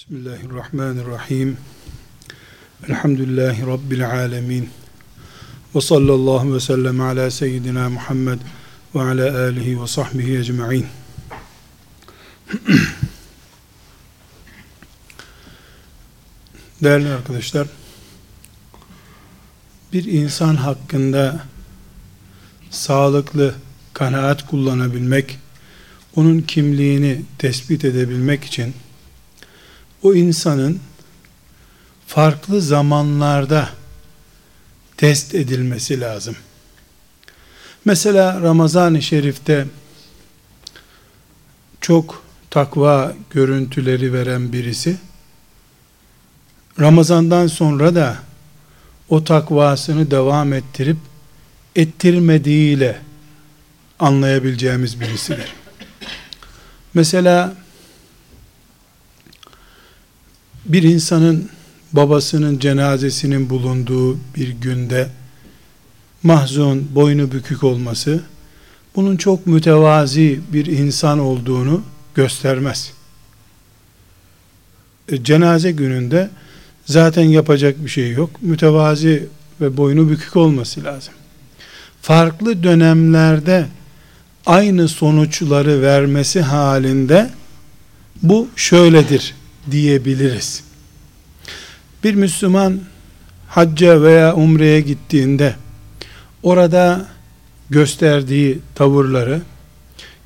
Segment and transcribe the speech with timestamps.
[0.00, 1.56] Bismillahirrahmanirrahim.
[2.88, 4.70] Elhamdülillahi Rabbil alemin.
[5.74, 8.38] Ve sallallahu ve sellem ala seyyidina Muhammed
[8.94, 10.86] ve ala alihi ve sahbihi ecma'in.
[16.82, 17.68] Değerli arkadaşlar,
[19.92, 21.44] bir insan hakkında
[22.70, 23.54] sağlıklı
[23.92, 25.38] kanaat kullanabilmek,
[26.16, 28.74] onun kimliğini tespit edebilmek için
[30.02, 30.80] o insanın
[32.06, 33.68] farklı zamanlarda
[34.96, 36.36] test edilmesi lazım.
[37.84, 39.66] Mesela Ramazan-ı Şerif'te
[41.80, 44.96] çok takva görüntüleri veren birisi
[46.80, 48.16] Ramazandan sonra da
[49.08, 50.96] o takvasını devam ettirip
[51.76, 52.98] ettirmediğiyle
[53.98, 55.52] anlayabileceğimiz birisidir.
[56.94, 57.54] Mesela
[60.72, 61.48] bir insanın
[61.92, 65.08] babasının cenazesinin bulunduğu bir günde
[66.22, 68.20] mahzun, boynu bükük olması
[68.96, 71.82] bunun çok mütevazi bir insan olduğunu
[72.14, 72.92] göstermez.
[75.08, 76.30] E, cenaze gününde
[76.84, 78.30] zaten yapacak bir şey yok.
[78.42, 79.28] Mütevazi
[79.60, 81.14] ve boynu bükük olması lazım.
[82.02, 83.66] Farklı dönemlerde
[84.46, 87.30] aynı sonuçları vermesi halinde
[88.22, 89.34] bu şöyledir
[89.72, 90.64] diyebiliriz.
[92.04, 92.80] Bir Müslüman
[93.48, 95.54] hacca veya umreye gittiğinde
[96.42, 97.06] orada
[97.70, 99.42] gösterdiği tavırları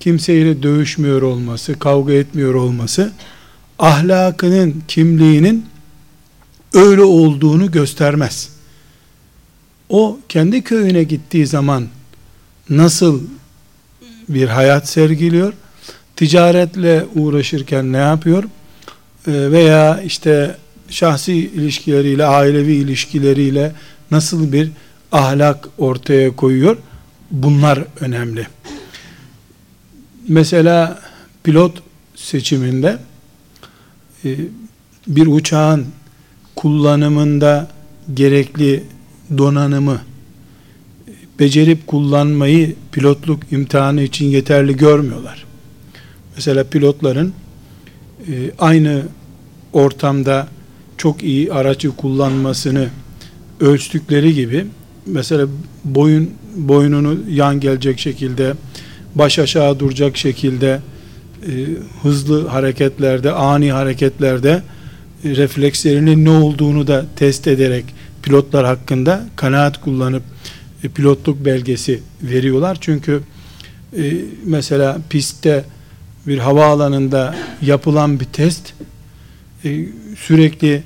[0.00, 3.12] kimseyle dövüşmüyor olması, kavga etmiyor olması
[3.78, 5.66] ahlakının, kimliğinin
[6.74, 8.48] öyle olduğunu göstermez.
[9.88, 11.88] O kendi köyüne gittiği zaman
[12.70, 13.22] nasıl
[14.28, 15.52] bir hayat sergiliyor?
[16.16, 18.44] Ticaretle uğraşırken ne yapıyor?
[19.26, 20.56] Ee, veya işte
[20.88, 23.72] şahsi ilişkileriyle, ailevi ilişkileriyle
[24.10, 24.70] nasıl bir
[25.12, 26.76] ahlak ortaya koyuyor?
[27.30, 28.46] Bunlar önemli.
[30.28, 31.02] Mesela
[31.42, 31.82] pilot
[32.14, 32.98] seçiminde
[34.24, 34.36] e,
[35.06, 35.86] bir uçağın
[36.56, 37.68] kullanımında
[38.14, 38.84] gerekli
[39.38, 40.00] donanımı
[41.38, 45.44] becerip kullanmayı pilotluk imtihanı için yeterli görmüyorlar.
[46.36, 47.34] Mesela pilotların
[48.28, 49.02] e, aynı
[49.72, 50.48] ortamda
[50.98, 52.88] çok iyi aracı kullanmasını
[53.60, 54.66] ölçtükleri gibi
[55.06, 55.46] mesela
[55.84, 58.54] boyun boynunu yan gelecek şekilde
[59.14, 60.80] baş aşağı duracak şekilde
[61.46, 61.50] e,
[62.02, 64.62] hızlı hareketlerde ani hareketlerde
[65.24, 67.84] e, reflekslerinin ne olduğunu da test ederek
[68.22, 70.22] pilotlar hakkında kanaat kullanıp
[70.84, 72.78] e, pilotluk belgesi veriyorlar.
[72.80, 73.20] Çünkü
[73.96, 74.12] e,
[74.44, 75.64] mesela pistte
[76.26, 78.72] bir havaalanında yapılan bir test
[79.64, 79.86] e,
[80.18, 80.82] sürekli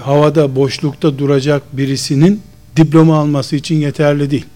[0.00, 2.42] havada boşlukta duracak birisinin
[2.76, 4.46] diploma alması için yeterli değil.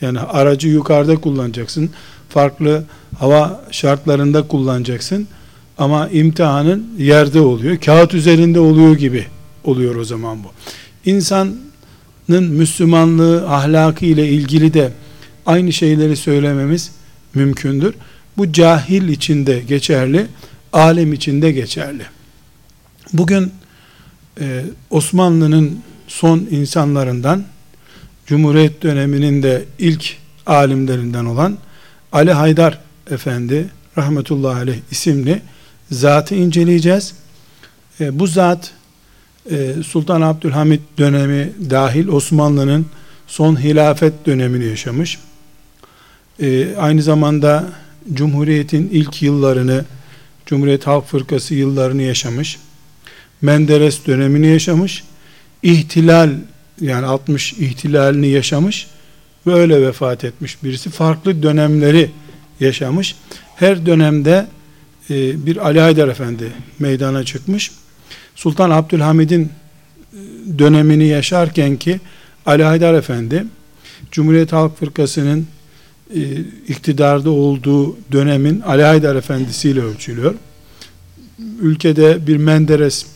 [0.00, 1.90] Yani aracı yukarıda kullanacaksın.
[2.28, 2.84] Farklı
[3.18, 5.28] hava şartlarında kullanacaksın.
[5.78, 7.76] Ama imtihanın yerde oluyor.
[7.76, 9.26] Kağıt üzerinde oluyor gibi
[9.64, 10.48] oluyor o zaman bu.
[11.10, 11.60] İnsanın
[12.28, 14.92] Müslümanlığı, ahlakı ile ilgili de
[15.46, 16.92] aynı şeyleri söylememiz
[17.34, 17.94] mümkündür.
[18.36, 20.26] Bu cahil içinde geçerli,
[20.72, 22.02] alem içinde geçerli.
[23.12, 23.52] Bugün
[24.40, 27.44] e, Osmanlı'nın son insanlarından,
[28.26, 31.58] Cumhuriyet döneminin de ilk alimlerinden olan
[32.12, 32.78] Ali Haydar
[33.10, 33.68] Efendi
[33.98, 35.42] rahmetullahi aleyh isimli
[35.90, 37.14] zatı inceleyeceğiz.
[38.00, 38.70] E, bu zat
[39.50, 42.86] e, Sultan Abdülhamit dönemi dahil Osmanlı'nın
[43.26, 45.18] son hilafet dönemini yaşamış.
[46.40, 47.64] E, aynı zamanda
[48.12, 49.84] Cumhuriyet'in ilk yıllarını,
[50.46, 52.58] Cumhuriyet Halk Fırkası yıllarını yaşamış.
[53.42, 55.04] Menderes dönemini yaşamış.
[55.62, 56.30] İhtilal
[56.80, 58.86] yani 60 ihtilalini yaşamış
[59.46, 60.90] ve öyle vefat etmiş birisi.
[60.90, 62.10] Farklı dönemleri
[62.60, 63.16] yaşamış.
[63.56, 64.46] Her dönemde
[65.10, 67.70] e, bir Ali Haydar Efendi meydana çıkmış.
[68.34, 69.48] Sultan Abdülhamid'in e,
[70.58, 72.00] dönemini yaşarken ki
[72.46, 73.44] Ali Haydar Efendi
[74.10, 75.46] Cumhuriyet Halk Fırkası'nın
[76.68, 80.34] iktidarda olduğu dönemin Ali Haydar Efendisi ile ölçülüyor.
[81.60, 83.06] Ülkede bir Menderes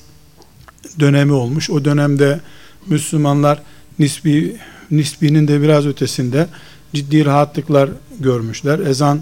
[1.01, 1.71] dönemi olmuş.
[1.71, 2.41] O dönemde
[2.87, 3.63] Müslümanlar
[3.99, 4.57] nisbi
[4.91, 6.47] nisbinin de biraz ötesinde
[6.95, 7.91] ciddi rahatlıklar
[8.21, 8.79] görmüşler.
[8.79, 9.21] Ezan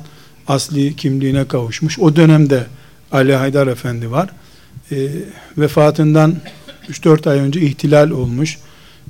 [0.49, 1.99] asli kimliğine kavuşmuş.
[1.99, 2.67] O dönemde
[3.13, 4.31] Ali Haydar Efendi var.
[4.93, 5.09] E,
[5.59, 6.37] vefatından
[6.89, 8.59] 3-4 ay önce ihtilal olmuş.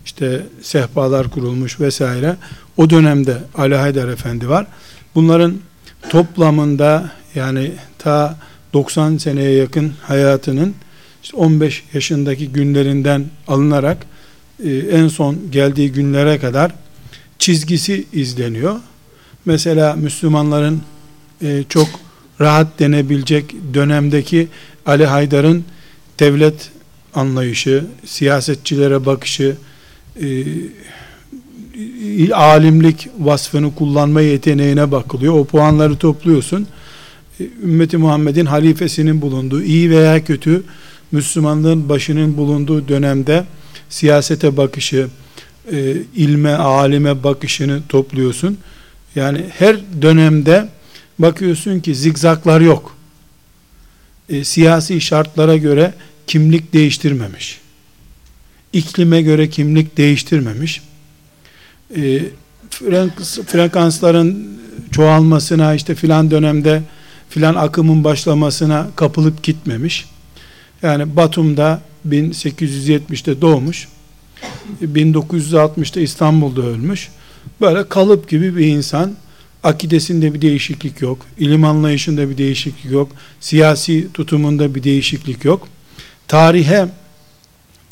[0.04, 2.36] İşte sehpalar kurulmuş vesaire.
[2.76, 4.66] O dönemde Ali Haydar Efendi var.
[5.14, 5.54] Bunların
[6.08, 8.38] toplamında yani ta
[8.72, 10.74] 90 seneye yakın hayatının
[11.22, 14.06] işte 15 yaşındaki günlerinden alınarak
[14.64, 16.72] e, en son geldiği günlere kadar
[17.38, 18.76] çizgisi izleniyor.
[19.44, 20.82] Mesela Müslümanların
[21.42, 21.88] e, çok
[22.40, 24.48] rahat denebilecek dönemdeki
[24.86, 25.64] Ali Haydar'ın
[26.20, 26.70] devlet
[27.14, 29.56] anlayışı, siyasetçilere bakışı,
[30.20, 30.26] e,
[32.34, 35.34] alimlik vasfını kullanma yeteneğine bakılıyor.
[35.34, 36.66] O puanları topluyorsun.
[37.40, 40.62] E, ümmeti Muhammed'in halifesinin bulunduğu, iyi veya kötü
[41.12, 43.44] Müslümanlığın başının bulunduğu dönemde
[43.88, 45.08] siyasete bakışı,
[45.72, 48.58] e, ilme, alime bakışını topluyorsun.
[49.14, 50.68] Yani her dönemde
[51.18, 52.96] bakıyorsun ki zigzaklar yok.
[54.28, 55.94] E, siyasi şartlara göre
[56.26, 57.60] kimlik değiştirmemiş.
[58.72, 60.82] İklime göre kimlik değiştirmemiş.
[61.96, 62.22] E,
[63.46, 64.58] frekansların
[64.92, 66.82] çoğalmasına işte filan dönemde
[67.28, 70.06] filan akımın başlamasına kapılıp gitmemiş.
[70.82, 73.88] Yani Batum'da 1870'te doğmuş.
[74.82, 77.08] 1960'da İstanbul'da ölmüş.
[77.60, 79.12] Böyle kalıp gibi bir insan.
[79.62, 81.26] Akidesinde bir değişiklik yok.
[81.38, 83.10] ilim anlayışında bir değişiklik yok.
[83.40, 85.68] Siyasi tutumunda bir değişiklik yok.
[86.28, 86.88] Tarihe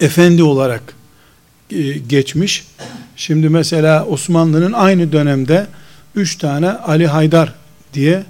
[0.00, 0.94] efendi olarak
[2.08, 2.66] geçmiş.
[3.16, 5.66] Şimdi mesela Osmanlı'nın aynı dönemde
[6.14, 7.54] üç tane Ali Haydar
[7.94, 8.24] diye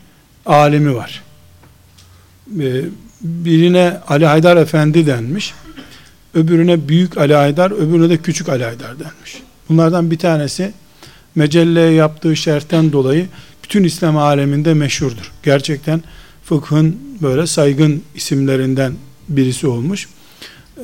[0.46, 1.22] alimi var.
[2.60, 2.82] E,
[3.20, 5.54] birine Ali Haydar Efendi denmiş.
[6.34, 9.42] Öbürüne Büyük Ali Haydar, öbürüne de Küçük Ali Haydar denmiş.
[9.68, 10.72] Bunlardan bir tanesi
[11.34, 13.26] mecelleye yaptığı şerhten dolayı
[13.64, 15.32] bütün İslam aleminde meşhurdur.
[15.42, 16.02] Gerçekten
[16.44, 18.92] fıkhın böyle saygın isimlerinden
[19.28, 20.08] birisi olmuş.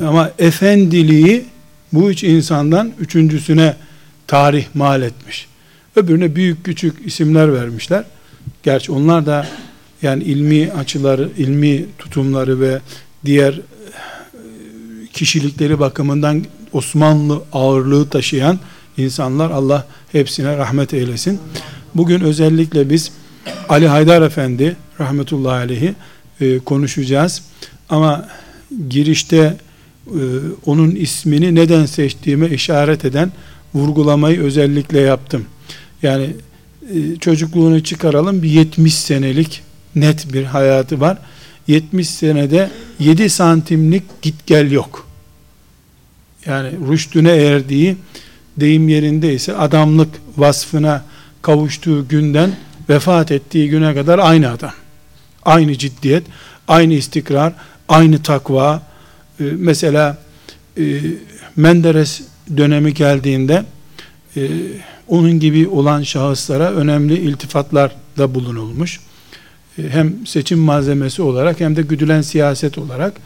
[0.01, 1.45] Ama efendiliği
[1.93, 3.77] bu üç insandan üçüncüsüne
[4.27, 5.47] tarih mal etmiş.
[5.97, 8.05] Öbürüne büyük küçük isimler vermişler.
[8.63, 9.47] Gerçi onlar da
[10.03, 12.81] yani ilmi açıları, ilmi tutumları ve
[13.25, 13.61] diğer e,
[15.13, 18.59] kişilikleri bakımından Osmanlı ağırlığı taşıyan
[18.97, 21.41] insanlar Allah hepsine rahmet eylesin.
[21.95, 23.13] Bugün özellikle biz
[23.69, 25.95] Ali Haydar Efendi rahmetullahi aleyhi
[26.41, 27.43] e, konuşacağız.
[27.89, 28.29] Ama
[28.89, 29.57] girişte
[30.07, 30.23] e,
[30.67, 33.33] onun ismini neden seçtiğime işaret eden
[33.75, 35.45] vurgulamayı özellikle yaptım.
[36.03, 36.37] Yani
[36.95, 39.63] e, çocukluğunu çıkaralım bir 70 senelik
[39.95, 41.19] net bir hayatı var.
[41.67, 45.07] 70 senede 7 santimlik git gel yok.
[46.47, 47.97] Yani rüştüne erdiği
[48.57, 51.05] deyim yerindeyse adamlık vasfına
[51.43, 52.51] kavuştuğu günden
[52.89, 54.73] vefat ettiği güne kadar aynı adam.
[55.43, 56.25] Aynı ciddiyet,
[56.69, 57.53] aynı istikrar,
[57.89, 58.90] aynı takva.
[59.41, 60.19] Ee, mesela
[60.79, 61.01] e,
[61.57, 62.23] Menderes
[62.57, 63.65] dönemi geldiğinde
[64.37, 64.49] e,
[65.09, 69.01] onun gibi olan şahıslara önemli iltifatlarda bulunulmuş.
[69.79, 73.21] E, hem seçim malzemesi olarak hem de güdülen siyaset olarak.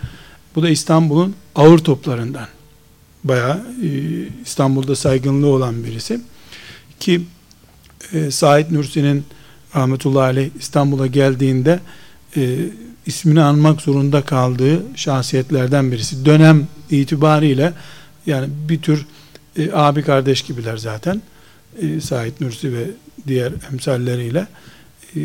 [0.55, 2.46] Bu da İstanbul'un ağır toplarından.
[3.25, 3.62] Bayağı
[4.44, 6.20] İstanbul'da saygınlığı olan birisi.
[7.00, 7.22] Ki
[8.12, 9.25] e, Said Nursi'nin
[9.76, 11.81] rahmetullahi aleyh İstanbul'a geldiğinde
[13.06, 16.25] ismini anmak zorunda kaldığı şahsiyetlerden birisi.
[16.25, 17.73] Dönem itibariyle
[18.27, 19.06] yani bir tür
[19.59, 21.23] e, abi kardeş gibiler zaten.
[21.83, 22.85] E, Said Nursi ve
[23.27, 24.47] diğer emsalleriyle
[25.17, 25.21] e,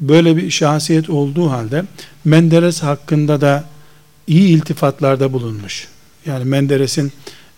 [0.00, 1.84] böyle bir şahsiyet olduğu halde
[2.24, 3.64] Menderes hakkında da
[4.26, 5.88] iyi iltifatlarda bulunmuş.
[6.26, 7.12] Yani Menderes'in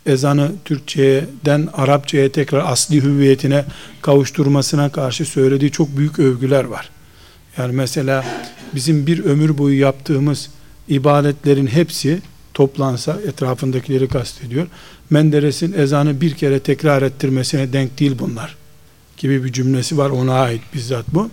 [0.07, 3.65] ezanı Türkçe'den Arapça'ya tekrar asli hüviyetine
[4.03, 6.91] kavuşturmasına karşı söylediği çok büyük övgüler var.
[7.59, 8.25] Yani mesela
[8.75, 10.51] bizim bir ömür boyu yaptığımız
[10.89, 12.23] ibadetlerin hepsi
[12.55, 14.67] toplansa etrafındakileri kastediyor.
[15.11, 18.57] Menderes'in ezanı bir kere tekrar ettirmesine denk değil bunlar
[19.17, 21.31] gibi bir cümlesi var ona ait bizzat bu.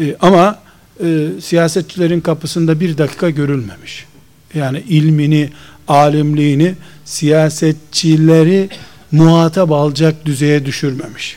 [0.00, 0.58] Ee, ama
[1.04, 4.06] e, siyasetçilerin kapısında bir dakika görülmemiş.
[4.54, 5.50] Yani ilmini,
[5.88, 8.68] alimliğini siyasetçileri
[9.12, 11.36] muhatap alacak düzeye düşürmemiş.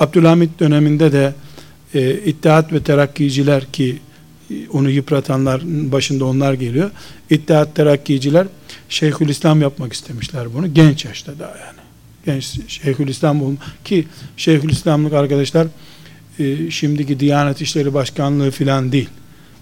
[0.00, 1.34] Abdülhamit döneminde de
[1.94, 4.07] e, İttihat ve Terakkiciler ki e,
[4.72, 6.90] onu yıpratanlar başında onlar geliyor.
[7.30, 8.46] İttihat Terakkiciler
[8.88, 10.74] Şeyhülislam yapmak istemişler bunu.
[10.74, 11.78] Genç yaşta daha yani.
[12.26, 15.66] Genç Şeyhülislam olma ki Şeyhülislamlık arkadaşlar
[16.38, 19.08] e, şimdiki Diyanet İşleri Başkanlığı filan değil.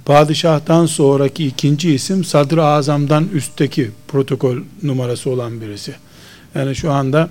[0.05, 5.95] Padişah'tan sonraki ikinci isim Sadr-ı Azam'dan üstteki protokol numarası olan birisi.
[6.55, 7.29] Yani şu anda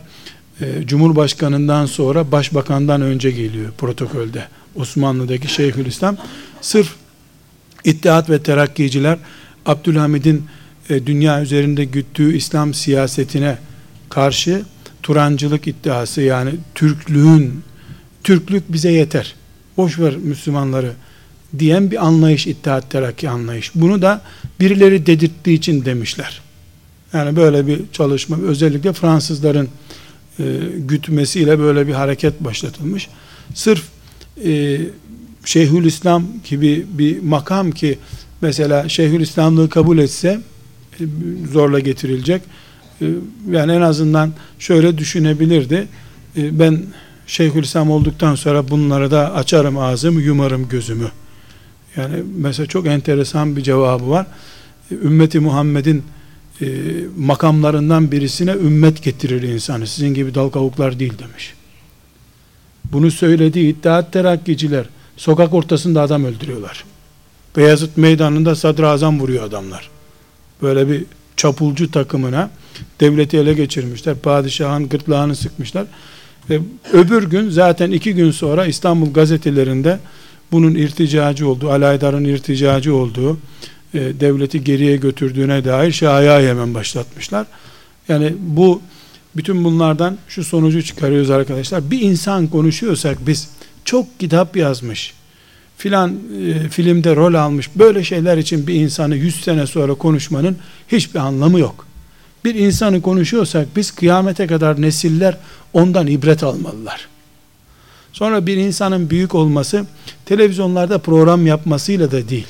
[0.62, 4.48] e, Cumhurbaşkanından sonra Başbakandan önce geliyor protokolde.
[4.76, 6.18] Osmanlı'daki Şeyhülislam
[6.62, 6.96] sırf
[7.86, 9.18] İttihat ve Terakkiciler
[9.66, 10.46] Abdülhamid'in
[10.90, 13.58] e, dünya üzerinde güttüğü İslam siyasetine
[14.10, 14.64] karşı
[15.04, 17.64] Turancılık iddiası yani Türklüğün
[18.24, 19.36] Türklük bize yeter.
[19.78, 20.92] Boş ver Müslümanları
[21.60, 23.72] diyen bir anlayış İttihat Terakki anlayış.
[23.76, 24.22] Bunu da
[24.60, 26.42] birileri dedirttiği için demişler.
[27.14, 29.70] Yani böyle bir çalışma özellikle Fransızların
[30.40, 30.44] e,
[30.78, 33.08] gütmesiyle böyle bir hareket başlatılmış.
[33.54, 33.84] Sırf
[34.46, 34.80] e,
[35.46, 37.98] Şeyhülislam gibi bir makam ki
[38.42, 40.40] mesela Şeyhülislamlığı kabul etse
[41.00, 41.04] e,
[41.52, 42.42] zorla getirilecek.
[43.02, 43.06] E,
[43.52, 45.88] yani en azından şöyle düşünebilirdi.
[46.38, 46.84] E, ben
[47.28, 51.12] Şeyhülislam olduktan sonra bunlara da açarım ağzımı, yumarım gözümü.
[51.96, 54.28] Yani mesela çok enteresan bir cevabı var.
[54.92, 56.04] Ümmeti Muhammed'in
[57.18, 59.88] makamlarından birisine ümmet getirir insanı.
[59.88, 61.54] Sizin gibi dal kavuklar değil demiş.
[62.92, 64.86] Bunu söylediği iddia terakkiciler
[65.18, 66.84] sokak ortasında adam öldürüyorlar.
[67.58, 69.90] Beyazıt meydanında sadrazam vuruyor adamlar.
[70.62, 71.04] Böyle bir
[71.38, 72.50] çapulcu takımına
[73.00, 74.16] devleti ele geçirmişler.
[74.16, 75.86] Padişahın gırtlağını sıkmışlar.
[76.50, 76.60] Ve
[76.94, 80.00] öbür gün zaten iki gün sonra İstanbul gazetelerinde
[80.52, 83.38] bunun irticacı olduğu, Alaydar'ın irticacı olduğu,
[83.94, 87.48] e, devleti geriye götürdüğüne dair şaya hemen başlatmışlar.
[88.08, 88.82] Yani bu
[89.36, 91.92] bütün bunlardan şu sonucu çıkarıyoruz arkadaşlar.
[91.92, 93.50] Bir insan konuşuyorsak biz
[93.86, 95.14] çok kitap yazmış,
[95.78, 96.16] filan
[96.46, 101.60] e, filmde rol almış böyle şeyler için bir insanı 100 sene sonra konuşmanın hiçbir anlamı
[101.60, 101.88] yok.
[102.46, 105.38] Bir insanı konuşuyorsak biz kıyamete kadar nesiller
[105.74, 107.08] ondan ibret almalılar.
[108.14, 109.86] Sonra bir insanın büyük olması
[110.26, 112.48] televizyonlarda program yapmasıyla da değil.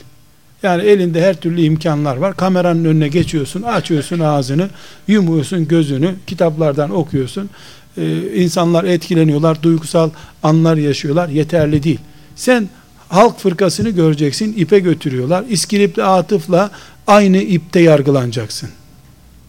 [0.64, 2.38] Yani elinde her türlü imkanlar var.
[2.38, 4.70] Kameranın önüne geçiyorsun, açıyorsun ağzını,
[5.08, 7.50] yumuyorsun gözünü, kitaplardan okuyorsun.
[7.98, 10.10] Ee, insanlar etkileniyorlar, duygusal
[10.44, 11.30] anlar yaşıyorlar.
[11.30, 12.00] Yeterli değil.
[12.36, 12.70] Sen
[13.10, 15.46] halk fırkasını göreceksin, ipe götürüyorlar.
[15.50, 16.72] İskilipli atıfla
[17.08, 18.70] aynı ipte yargılanacaksın.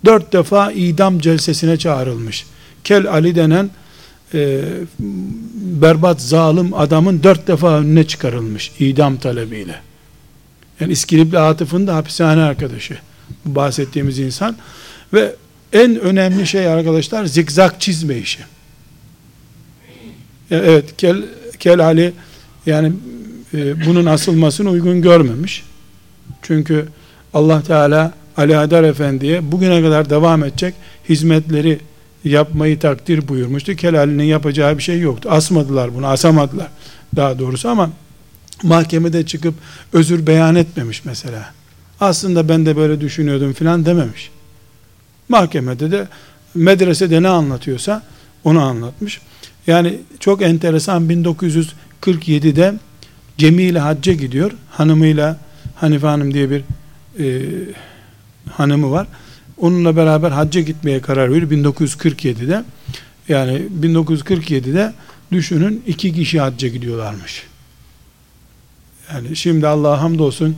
[0.05, 2.47] Dört defa idam celsesine çağrılmış.
[2.85, 3.71] Kel Ali denen
[4.35, 4.61] e,
[5.55, 9.81] berbat zalim adamın dört defa önüne çıkarılmış idam talebiyle.
[10.81, 12.99] Yani İskilipli Atıf'ın da hapishane arkadaşı.
[13.45, 14.57] Bahsettiğimiz insan.
[15.13, 15.37] Ve
[15.73, 18.39] en önemli şey arkadaşlar zikzak çizme işi.
[20.51, 21.23] Evet Kel,
[21.59, 22.13] Kel Ali
[22.67, 22.93] yani
[23.55, 25.65] e, bunun asılmasını uygun görmemiş.
[26.43, 26.89] Çünkü
[27.35, 30.75] Allah Teala Ali Hadar Efendi'ye bugüne kadar devam edecek
[31.09, 31.79] hizmetleri
[32.25, 33.77] yapmayı takdir buyurmuştu.
[33.77, 35.29] Kelali'nin yapacağı bir şey yoktu.
[35.31, 36.69] Asmadılar bunu, asamadılar
[37.17, 37.91] daha doğrusu ama
[38.63, 39.55] mahkemede çıkıp
[39.93, 41.53] özür beyan etmemiş mesela.
[42.01, 44.31] Aslında ben de böyle düşünüyordum filan dememiş.
[45.29, 46.09] Mahkemede de
[46.55, 48.03] medresede ne anlatıyorsa
[48.45, 49.21] onu anlatmış.
[49.67, 52.75] Yani çok enteresan 1947'de
[53.39, 54.53] gemiyle hacca gidiyor.
[54.71, 55.39] Hanımıyla
[55.75, 56.63] Hanife Hanım diye bir
[57.19, 57.43] e,
[58.51, 59.07] hanımı var.
[59.59, 62.65] Onunla beraber hacca gitmeye karar veriyor 1947'de.
[63.29, 64.93] Yani 1947'de
[65.33, 67.43] düşünün iki kişi hacca gidiyorlarmış.
[69.13, 70.57] Yani şimdi Allah'a hamdolsun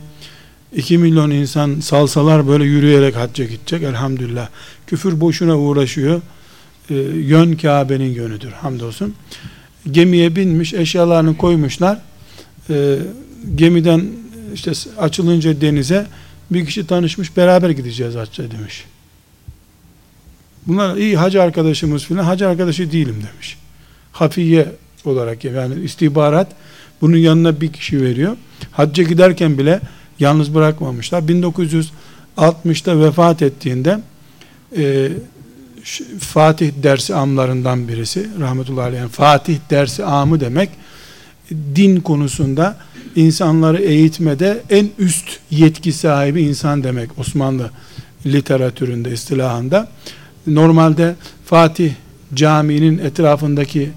[0.75, 4.49] 2 milyon insan salsalar böyle yürüyerek hacca gidecek elhamdülillah.
[4.87, 6.21] Küfür boşuna uğraşıyor.
[6.89, 9.15] Ee, yön Kabe'nin yönüdür hamdolsun.
[9.91, 12.01] Gemiye binmiş eşyalarını koymuşlar.
[12.69, 12.95] Ee,
[13.55, 14.05] gemiden
[14.53, 16.07] işte açılınca denize
[16.51, 18.85] bir kişi tanışmış beraber gideceğiz hacca demiş.
[20.67, 23.57] Bunlar iyi hacı arkadaşımız filan hacı arkadaşı değilim demiş.
[24.11, 24.71] Hafiye
[25.05, 26.47] olarak yani istihbarat
[27.01, 28.37] bunun yanına bir kişi veriyor.
[28.71, 29.81] Hacca giderken bile
[30.19, 31.21] yalnız bırakmamışlar.
[31.21, 33.99] 1960'ta vefat ettiğinde
[34.77, 35.09] e,
[36.19, 40.69] Fatih dersi amlarından birisi rahmetullahi aleyh Fatih dersi amı demek
[41.75, 42.77] din konusunda
[43.15, 47.71] insanları eğitmede en üst yetki sahibi insan demek Osmanlı
[48.25, 49.87] literatüründe istilahında
[50.47, 51.91] normalde Fatih
[52.33, 53.89] caminin etrafındaki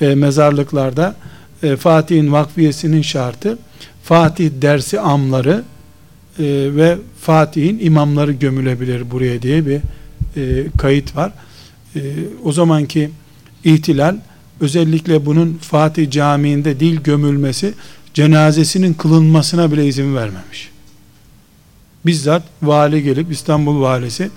[0.00, 1.14] e, mezarlıklarda
[1.62, 3.58] e, Fatih'in vakfiyesinin şartı
[4.04, 5.64] Fatih dersi amları
[6.38, 6.44] e,
[6.76, 9.80] ve Fatih'in imamları gömülebilir buraya diye bir
[10.36, 11.32] e, kayıt var.
[11.96, 12.00] E,
[12.44, 13.10] o zamanki
[13.64, 14.16] ihtilal
[14.60, 17.74] özellikle bunun Fatih Camii'nde değil gömülmesi
[18.14, 20.70] cenazesinin kılınmasına bile izin vermemiş.
[22.06, 24.30] Bizzat vali gelip İstanbul valisi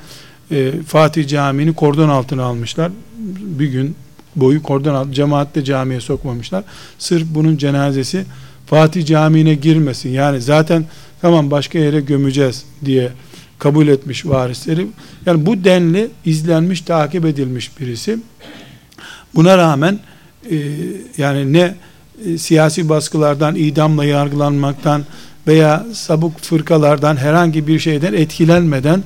[0.51, 2.91] e, Fatih Camii'ni kordon altına almışlar.
[3.39, 3.95] Bir gün
[4.35, 6.63] boyu kordon altı cemaatle camiye sokmamışlar.
[6.99, 8.25] Sırf bunun cenazesi
[8.65, 10.09] Fatih Camii'ne girmesin.
[10.09, 10.85] Yani zaten
[11.21, 13.11] tamam başka yere gömeceğiz diye
[13.59, 14.87] kabul etmiş varisleri.
[15.25, 18.17] Yani bu denli izlenmiş, takip edilmiş birisi.
[19.35, 19.99] Buna rağmen
[20.51, 20.57] e,
[21.17, 21.75] yani ne
[22.25, 25.05] e, siyasi baskılardan, idamla yargılanmaktan
[25.47, 29.03] veya sabuk fırkalardan herhangi bir şeyden etkilenmeden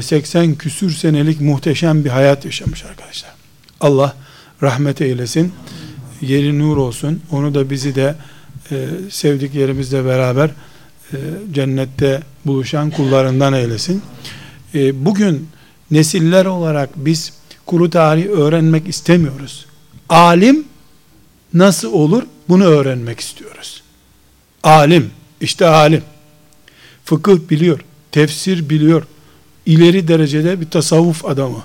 [0.00, 3.30] 80 e, küsür senelik muhteşem bir hayat yaşamış arkadaşlar.
[3.80, 4.14] Allah
[4.62, 5.52] rahmet eylesin.
[6.20, 7.20] Yeri nur olsun.
[7.30, 8.14] Onu da bizi de
[8.72, 10.50] e, sevdiklerimizle beraber
[11.52, 14.02] cennette buluşan kullarından eylesin.
[14.74, 15.48] E, bugün
[15.90, 17.32] nesiller olarak biz
[17.66, 19.66] kuru tarih öğrenmek istemiyoruz.
[20.08, 20.64] Alim
[21.54, 23.82] nasıl olur bunu öğrenmek istiyoruz.
[24.62, 25.10] Alim,
[25.40, 26.02] işte alim.
[27.04, 27.80] Fıkıh biliyor,
[28.12, 29.02] tefsir biliyor.
[29.66, 31.62] İleri derecede bir tasavvuf adamı.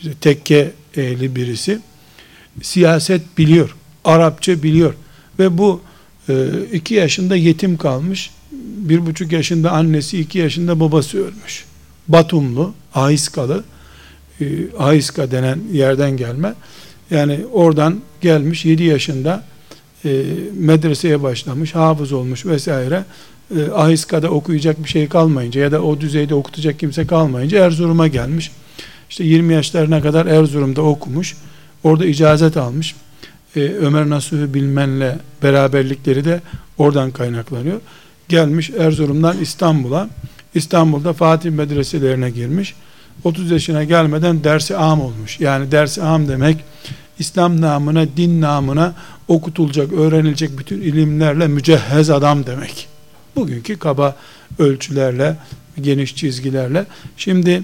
[0.00, 1.80] İşte tekke ehli birisi.
[2.62, 4.94] Siyaset biliyor, Arapça biliyor.
[5.38, 5.80] Ve bu
[6.28, 8.30] e, iki yaşında yetim kalmış.
[8.60, 11.64] Bir buçuk yaşında annesi, iki yaşında babası ölmüş.
[12.08, 13.64] Batumlu, Ahiskalı,
[14.40, 14.46] e,
[14.78, 16.54] Ahiska denen yerden gelme.
[17.10, 19.44] Yani oradan gelmiş 7 yaşında
[20.04, 20.22] e,
[20.54, 23.04] medreseye başlamış, hafız olmuş vesaire.
[23.56, 28.50] E, Ahiska'da okuyacak bir şey kalmayınca ya da o düzeyde okutacak kimse kalmayınca Erzurum'a gelmiş.
[29.10, 31.36] İşte 20 yaşlarına kadar Erzurum'da okumuş.
[31.84, 32.94] Orada icazet almış.
[33.56, 36.40] E, Ömer Nasuh'u bilmenle beraberlikleri de
[36.78, 37.80] oradan kaynaklanıyor.
[38.28, 40.08] Gelmiş Erzurum'dan İstanbul'a.
[40.54, 42.74] İstanbul'da Fatih medreselerine girmiş.
[43.24, 45.40] 30 yaşına gelmeden dersi am olmuş.
[45.40, 46.64] Yani dersi am demek
[47.18, 48.94] İslam namına, din namına
[49.28, 52.88] okutulacak, öğrenilecek bütün ilimlerle mücehhez adam demek.
[53.36, 54.16] Bugünkü kaba
[54.58, 55.36] ölçülerle,
[55.80, 56.86] geniş çizgilerle.
[57.16, 57.62] Şimdi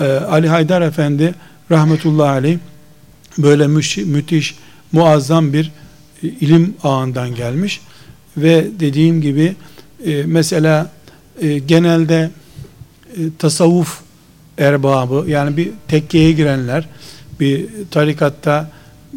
[0.00, 1.34] e, Ali Haydar Efendi
[1.70, 2.58] rahmetullahi aleyh
[3.38, 4.56] böyle müş, müthiş,
[4.92, 5.72] muazzam bir
[6.22, 7.80] e, ilim ağından gelmiş
[8.36, 9.54] ve dediğim gibi
[10.06, 10.90] e, mesela
[11.40, 12.30] e, genelde
[13.16, 14.00] e, tasavvuf
[14.58, 16.88] erbabı yani bir tekkeye girenler
[17.40, 18.70] bir tarikatta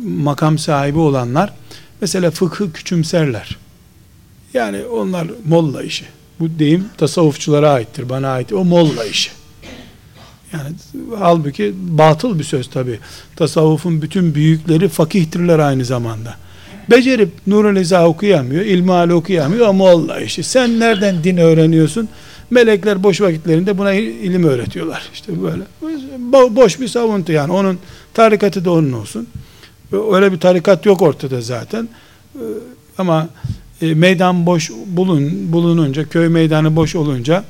[0.06, 1.53] makam sahibi olanlar
[2.01, 3.58] mesela fıkhı küçümserler.
[4.53, 6.06] Yani onlar molla işi.
[6.39, 8.53] Bu deyim tasavvufçulara aittir, bana ait.
[8.53, 9.32] O molla işi.
[10.54, 10.70] Yani
[11.20, 13.00] halbuki batıl bir söz tabi.
[13.36, 16.36] Tasavvufun bütün büyükleri fakihtirler aynı zamanda.
[16.92, 20.44] Becerip Nurul İza okuyamıyor, İlmihal okuyamıyor ama Allah işi.
[20.44, 22.10] Sen nereden din öğreniyorsun?
[22.50, 25.10] Melekler boş vakitlerinde buna ilim öğretiyorlar.
[25.14, 25.64] İşte böyle.
[26.56, 27.54] Boş bir savuntu yani.
[27.54, 27.80] Onun
[28.14, 29.28] tarikatı da onun olsun.
[30.12, 31.89] Öyle bir tarikat yok ortada zaten.
[32.36, 32.39] Ee,
[32.98, 33.30] ama
[33.82, 37.44] e, meydan boş bulun bulununca, köy meydanı boş olunca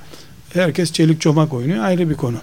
[0.54, 1.84] herkes çelik çomak oynuyor.
[1.84, 2.38] Ayrı bir konu.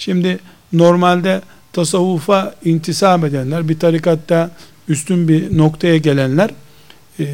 [0.00, 0.38] Şimdi
[0.72, 4.50] normalde tasavvufa intisap edenler, bir tarikatta
[4.88, 6.50] üstün bir noktaya gelenler
[7.20, 7.24] e,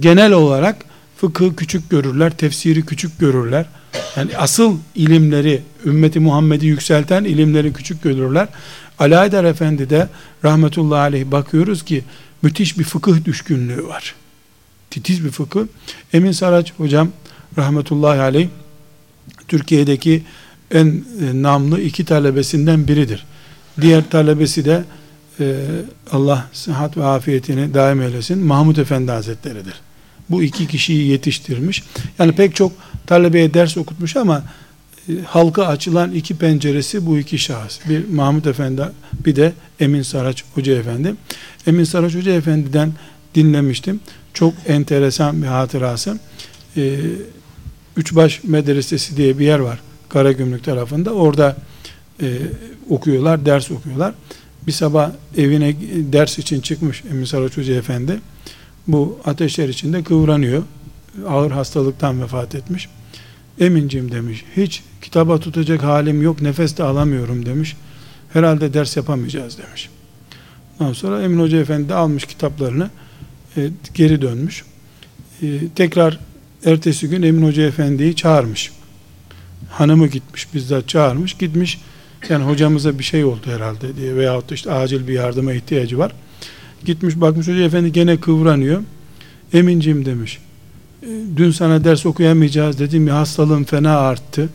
[0.00, 0.76] genel olarak
[1.16, 3.66] fıkıh küçük görürler, tefsiri küçük görürler.
[4.16, 8.48] Yani asıl ilimleri, ümmeti Muhammed'i yükselten ilimleri küçük görürler.
[8.96, 10.08] Haydar Efendi de
[10.44, 12.04] rahmetullahi aleyh bakıyoruz ki
[12.42, 14.14] müthiş bir fıkıh düşkünlüğü var.
[14.90, 15.66] Titiz bir fıkıh.
[16.12, 17.08] Emin Saraç hocam
[17.58, 18.48] rahmetullahi aleyh
[19.48, 20.22] Türkiye'deki
[20.72, 23.24] en e, namlı iki talebesinden biridir.
[23.80, 24.84] Diğer talebesi de
[25.40, 25.56] e,
[26.10, 29.74] Allah sıhhat ve afiyetini daim eylesin Mahmud Efendi Hazretleri'dir.
[30.30, 31.82] Bu iki kişiyi yetiştirmiş.
[32.18, 32.72] Yani pek çok
[33.06, 34.44] talebeye ders okutmuş ama
[35.08, 37.78] e, halka açılan iki penceresi bu iki şahıs.
[37.88, 38.82] Bir Mahmud Efendi
[39.26, 41.14] bir de Emin Saraç Hoca Efendi.
[41.66, 42.92] Emin Saraç Hoca Efendi'den
[43.34, 44.00] dinlemiştim.
[44.34, 46.18] Çok enteresan bir hatırası.
[46.76, 46.96] Ee,
[47.96, 49.78] Üçbaş Medresesi diye bir yer var.
[50.12, 51.10] Karagümrük tarafında.
[51.10, 51.56] Orada
[52.22, 52.38] e,
[52.90, 54.14] okuyorlar, ders okuyorlar.
[54.66, 55.74] Bir sabah evine
[56.12, 58.20] ders için çıkmış Emin Saraç Hoca Efendi.
[58.88, 60.62] Bu ateşler içinde kıvranıyor.
[61.28, 62.88] Ağır hastalıktan vefat etmiş.
[63.60, 64.44] Emincim demiş.
[64.56, 66.42] Hiç kitaba tutacak halim yok.
[66.42, 67.76] Nefes de alamıyorum demiş.
[68.32, 69.88] Herhalde ders yapamayacağız demiş.
[70.80, 72.90] Ondan sonra Emin Hoca Efendi de almış kitaplarını
[73.56, 74.64] e, geri dönmüş.
[75.42, 76.18] E, tekrar
[76.64, 78.70] ertesi gün Emin Hoca Efendi'yi çağırmış.
[79.70, 81.34] Hanımı gitmiş bizzat çağırmış.
[81.34, 81.80] Gitmiş
[82.28, 86.12] yani hocamıza bir şey oldu herhalde diye veyahut işte acil bir yardıma ihtiyacı var.
[86.84, 88.82] Gitmiş bakmış Hoca Efendi gene kıvranıyor.
[89.52, 90.38] Emincim demiş.
[91.02, 94.48] E, dün sana ders okuyamayacağız dedim ya hastalığım fena arttı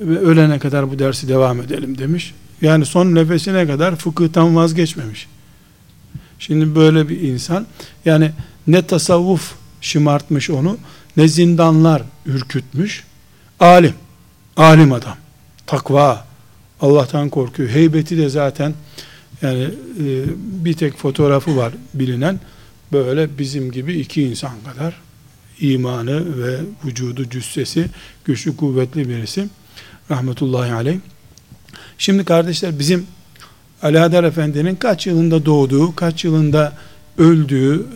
[0.00, 2.34] ve ölene kadar bu dersi devam edelim demiş.
[2.62, 5.28] Yani son nefesine kadar fıkıhtan vazgeçmemiş.
[6.38, 7.66] Şimdi böyle bir insan
[8.04, 8.30] yani
[8.66, 10.78] ne tasavvuf şımartmış onu
[11.16, 13.04] ne zindanlar ürkütmüş.
[13.60, 13.94] Alim.
[14.56, 15.16] Alim adam.
[15.66, 16.26] Takva.
[16.80, 17.68] Allah'tan korkuyor.
[17.68, 18.74] Heybeti de zaten
[19.42, 22.40] yani e, bir tek fotoğrafı var bilinen.
[22.92, 24.94] Böyle bizim gibi iki insan kadar
[25.60, 27.86] imanı ve vücudu cüssesi
[28.24, 29.48] güçlü kuvvetli birisi.
[30.10, 30.98] Rahmetullahi aleyh.
[31.98, 33.06] Şimdi kardeşler bizim
[33.82, 36.72] Ali Adar Efendi'nin kaç yılında doğduğu, kaç yılında
[37.18, 37.86] öldüğü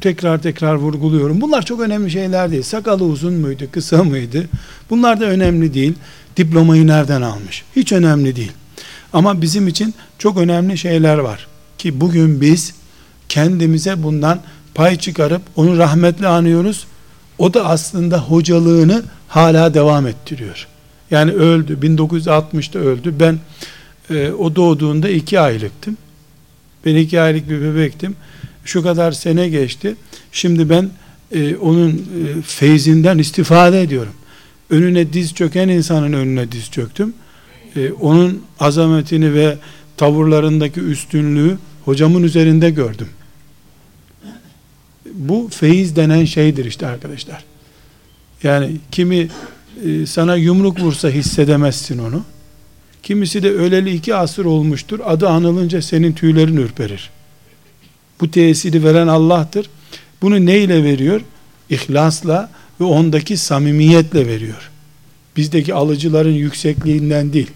[0.00, 1.40] tekrar tekrar vurguluyorum.
[1.40, 2.62] Bunlar çok önemli şeyler değil.
[2.62, 4.48] Sakalı uzun muydu, kısa mıydı?
[4.90, 5.94] Bunlar da önemli değil.
[6.36, 7.64] Diplomayı nereden almış?
[7.76, 8.52] Hiç önemli değil.
[9.12, 11.46] Ama bizim için çok önemli şeyler var.
[11.78, 12.74] Ki bugün biz
[13.28, 14.40] kendimize bundan
[14.74, 16.86] pay çıkarıp onu rahmetle anıyoruz.
[17.38, 20.66] O da aslında hocalığını hala devam ettiriyor.
[21.10, 21.78] Yani öldü.
[21.82, 23.14] 1960'ta öldü.
[23.20, 23.38] Ben
[24.10, 25.96] e, o doğduğunda iki aylıktım.
[26.86, 28.16] Ben iki aylık bir bebektim.
[28.66, 29.96] Şu kadar sene geçti.
[30.32, 30.90] Şimdi ben
[31.32, 34.12] e, onun e, feyzinden istifade ediyorum.
[34.70, 37.14] Önüne diz çöken insanın önüne diz çöktüm.
[37.76, 39.58] E, onun azametini ve
[39.96, 43.08] tavırlarındaki üstünlüğü hocamın üzerinde gördüm.
[45.12, 47.44] Bu feyiz denen şeydir işte arkadaşlar.
[48.42, 49.28] Yani kimi
[49.84, 52.24] e, sana yumruk vursa hissedemezsin onu.
[53.02, 55.00] Kimisi de öleli iki asır olmuştur.
[55.04, 57.10] Adı anılınca senin tüylerin ürperir.
[58.20, 59.70] Bu tesiri veren Allah'tır.
[60.22, 61.20] Bunu neyle veriyor?
[61.70, 62.50] İhlasla
[62.80, 64.70] ve ondaki samimiyetle veriyor.
[65.36, 67.50] Bizdeki alıcıların yüksekliğinden değil.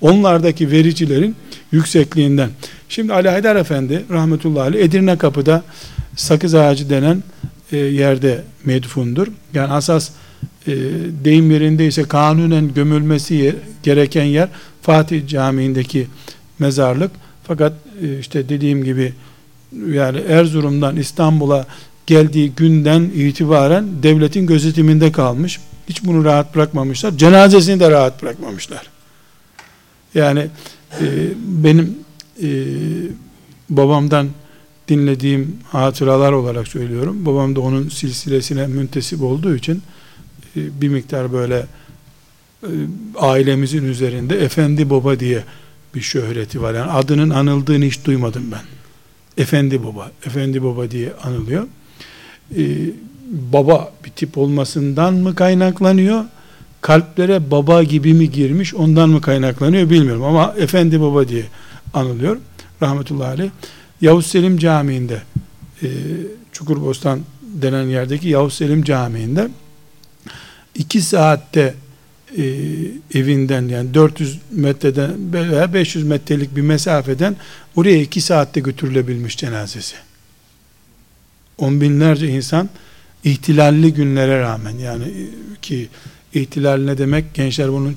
[0.00, 1.36] Onlardaki vericilerin
[1.72, 2.50] yüksekliğinden.
[2.88, 5.62] Şimdi Ali Haydar Efendi rahmetullahi aleyh Edirne Kapı'da
[6.16, 7.22] sakız ağacı denen
[7.72, 9.26] e, yerde medfundur.
[9.54, 10.10] Yani asas
[10.66, 10.72] e,
[11.24, 14.48] deyim yerindeyse kanunen gömülmesi gereken yer
[14.82, 16.06] Fatih Camii'ndeki
[16.58, 17.10] mezarlık.
[17.44, 17.72] Fakat
[18.02, 19.12] e, işte dediğim gibi
[19.92, 21.66] yani Erzurum'dan İstanbul'a
[22.06, 25.60] geldiği günden itibaren devletin gözetiminde kalmış.
[25.88, 27.18] Hiç bunu rahat bırakmamışlar.
[27.18, 28.90] Cenazesini de rahat bırakmamışlar.
[30.14, 30.46] Yani
[31.00, 31.04] e,
[31.38, 31.98] benim
[32.42, 32.48] e,
[33.70, 34.28] babamdan
[34.88, 37.26] dinlediğim hatıralar olarak söylüyorum.
[37.26, 39.82] Babam da onun silsilesine müntesip olduğu için
[40.56, 41.66] e, bir miktar böyle
[42.62, 42.70] e,
[43.18, 45.44] ailemizin üzerinde efendi baba diye
[45.94, 46.74] bir şöhreti var.
[46.74, 48.60] Yani adının anıldığını hiç duymadım ben.
[49.38, 51.66] Efendi baba, efendi baba diye anılıyor.
[52.56, 52.64] Ee,
[53.30, 56.24] baba bir tip olmasından mı kaynaklanıyor?
[56.80, 61.44] Kalplere baba gibi mi girmiş ondan mı kaynaklanıyor bilmiyorum ama efendi baba diye
[61.94, 62.36] anılıyor.
[62.82, 63.50] Rahmetullahi aleyh.
[64.00, 65.22] Yavuz Selim Camii'nde
[65.82, 65.88] e,
[66.52, 69.48] Çukurbostan denen yerdeki Yavuz Selim Camii'nde
[70.74, 71.74] iki saatte
[72.38, 72.44] e,
[73.14, 77.36] evinden yani 400 metreden veya 500 metrelik bir mesafeden
[77.76, 79.96] oraya iki saatte götürülebilmiş cenazesi.
[81.58, 82.68] On binlerce insan
[83.24, 85.04] ihtilalli günlere rağmen yani
[85.62, 85.88] ki
[86.34, 87.90] ihtilal ne demek gençler bunu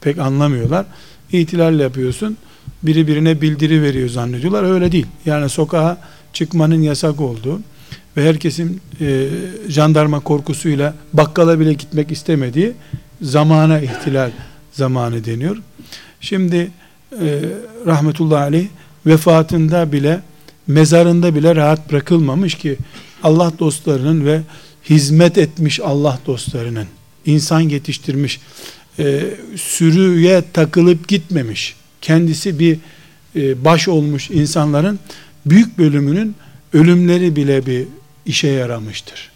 [0.00, 0.86] pek anlamıyorlar.
[1.32, 2.36] İhtilal yapıyorsun
[2.82, 5.06] biri birine bildiri veriyor zannediyorlar öyle değil.
[5.26, 5.98] Yani sokağa
[6.32, 7.60] çıkmanın yasak olduğu
[8.16, 9.28] ve herkesin e,
[9.68, 12.72] jandarma korkusuyla bakkala bile gitmek istemediği
[13.24, 14.30] zamana ihtilal
[14.72, 15.56] zamanı deniyor.
[16.20, 16.70] Şimdi
[17.12, 17.40] e,
[17.86, 18.66] rahmetullahi aleyh
[19.06, 20.20] vefatında bile
[20.66, 22.76] mezarında bile rahat bırakılmamış ki
[23.22, 24.40] Allah dostlarının ve
[24.90, 26.86] hizmet etmiş Allah dostlarının
[27.26, 28.40] insan yetiştirmiş
[28.98, 29.22] e,
[29.56, 32.78] sürüye takılıp gitmemiş kendisi bir
[33.36, 34.98] e, baş olmuş insanların
[35.46, 36.34] büyük bölümünün
[36.72, 37.86] ölümleri bile bir
[38.26, 39.30] işe yaramıştır.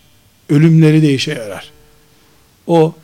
[0.48, 1.70] Ölümleri de işe yarar.
[2.66, 2.94] O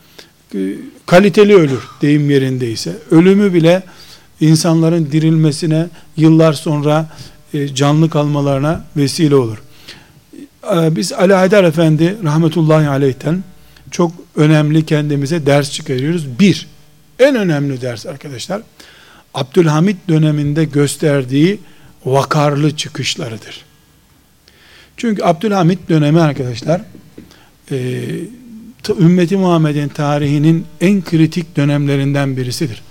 [1.07, 2.97] kaliteli ölür deyim yerindeyse.
[3.11, 3.83] Ölümü bile
[4.41, 5.87] insanların dirilmesine
[6.17, 7.11] yıllar sonra
[7.55, 9.63] e, canlı kalmalarına vesile olur.
[10.75, 13.45] E, biz Ali Haydar Efendi rahmetullahi aleyhten
[13.91, 16.39] çok önemli kendimize ders çıkarıyoruz.
[16.39, 16.67] Bir,
[17.19, 18.63] en önemli ders arkadaşlar,
[19.35, 21.61] Abdülhamit döneminde gösterdiği
[22.05, 23.65] vakarlı çıkışlarıdır.
[24.97, 26.81] Çünkü Abdülhamit dönemi arkadaşlar
[27.71, 28.01] e,
[28.93, 32.83] ümmeti Muhammed'in tarihinin en kritik dönemlerinden birisidir.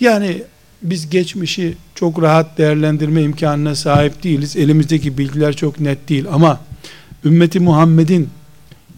[0.00, 0.42] Yani
[0.82, 4.56] biz geçmişi çok rahat değerlendirme imkanına sahip değiliz.
[4.56, 6.60] Elimizdeki bilgiler çok net değil ama
[7.24, 8.28] ümmeti Muhammed'in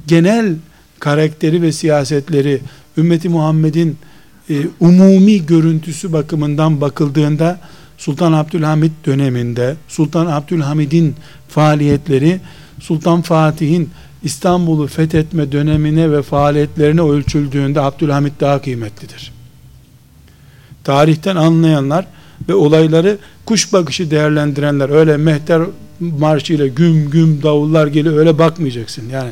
[0.07, 0.55] genel
[1.01, 2.61] karakteri ve siyasetleri
[2.99, 3.99] ümmeti Muhammed'in
[4.51, 7.61] e, umumi görüntüsü bakımından bakıldığında
[7.99, 11.15] Sultan Abdülhamid döneminde Sultan Abdülhamid'in
[11.49, 12.41] faaliyetleri
[12.81, 13.91] Sultan Fatih'in
[14.23, 19.33] İstanbul'u fethetme dönemine ve faaliyetlerine ölçüldüğünde Abdülhamid daha kıymetlidir.
[20.85, 22.07] Tarihten anlayanlar
[22.49, 25.63] ve olayları kuş bakışı değerlendirenler öyle mehter
[26.01, 29.09] marşıyla güm güm davullar geliyor öyle bakmayacaksın.
[29.13, 29.31] Yani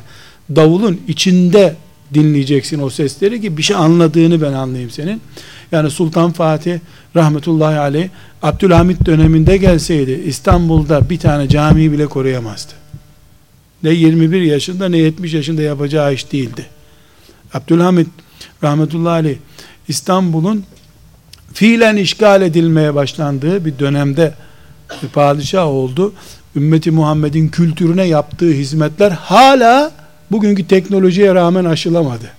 [0.57, 1.77] davulun içinde
[2.14, 5.20] dinleyeceksin o sesleri ki bir şey anladığını ben anlayayım senin.
[5.73, 6.79] Yani Sultan Fatih
[7.16, 8.09] rahmetullahi aleyh
[8.42, 12.84] Abdülhamit döneminde gelseydi İstanbul'da bir tane cami bile koruyamazdı.
[13.85, 16.66] Ne 21 yaşında ne 70 yaşında yapacağı iş değildi.
[17.55, 18.09] Abdülhamit
[18.62, 19.37] rahmetullahi aleyh
[19.88, 20.64] İstanbul'un
[21.53, 24.35] fiilen işgal edilmeye başlandığı bir dönemde
[25.03, 26.12] bir padişah oldu.
[26.57, 29.92] Ümmeti Muhammed'in kültürüne yaptığı hizmetler hala
[30.31, 32.31] bugünkü teknolojiye rağmen aşılamadı.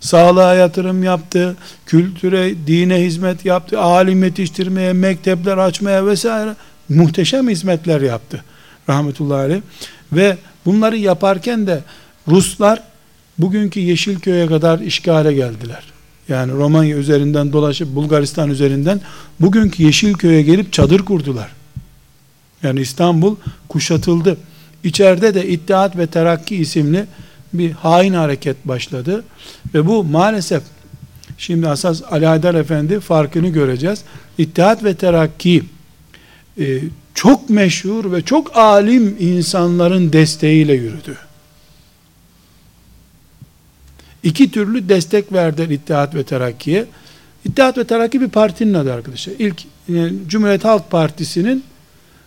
[0.00, 6.54] Sağlığa yatırım yaptı, kültüre, dine hizmet yaptı, alim yetiştirmeye, mektepler açmaya vesaire
[6.88, 8.44] muhteşem hizmetler yaptı.
[8.88, 9.62] Rahmetullahi.
[10.12, 11.82] Ve bunları yaparken de
[12.28, 12.82] Ruslar
[13.38, 15.82] bugünkü Yeşilköy'e kadar işgale geldiler.
[16.28, 19.00] Yani Romanya üzerinden dolaşıp Bulgaristan üzerinden
[19.40, 21.52] bugünkü Yeşilköy'e gelip çadır kurdular.
[22.62, 23.36] Yani İstanbul
[23.68, 24.36] kuşatıldı.
[24.84, 27.06] İçeride de İttihat ve Terakki isimli
[27.52, 29.24] bir hain hareket başladı.
[29.74, 30.62] Ve bu maalesef
[31.38, 34.02] şimdi asas Haydar Efendi farkını göreceğiz.
[34.38, 35.64] İttihat ve Terakki
[36.60, 36.80] e,
[37.18, 41.16] çok meşhur ve çok alim insanların desteğiyle yürüdü.
[44.22, 46.86] İki türlü destek verdi İttihat ve Terakki'ye.
[47.44, 49.34] İttihat ve Terakki bir partinin adı arkadaşlar.
[49.38, 51.64] İlk yani Cumhuriyet Halk Partisi'nin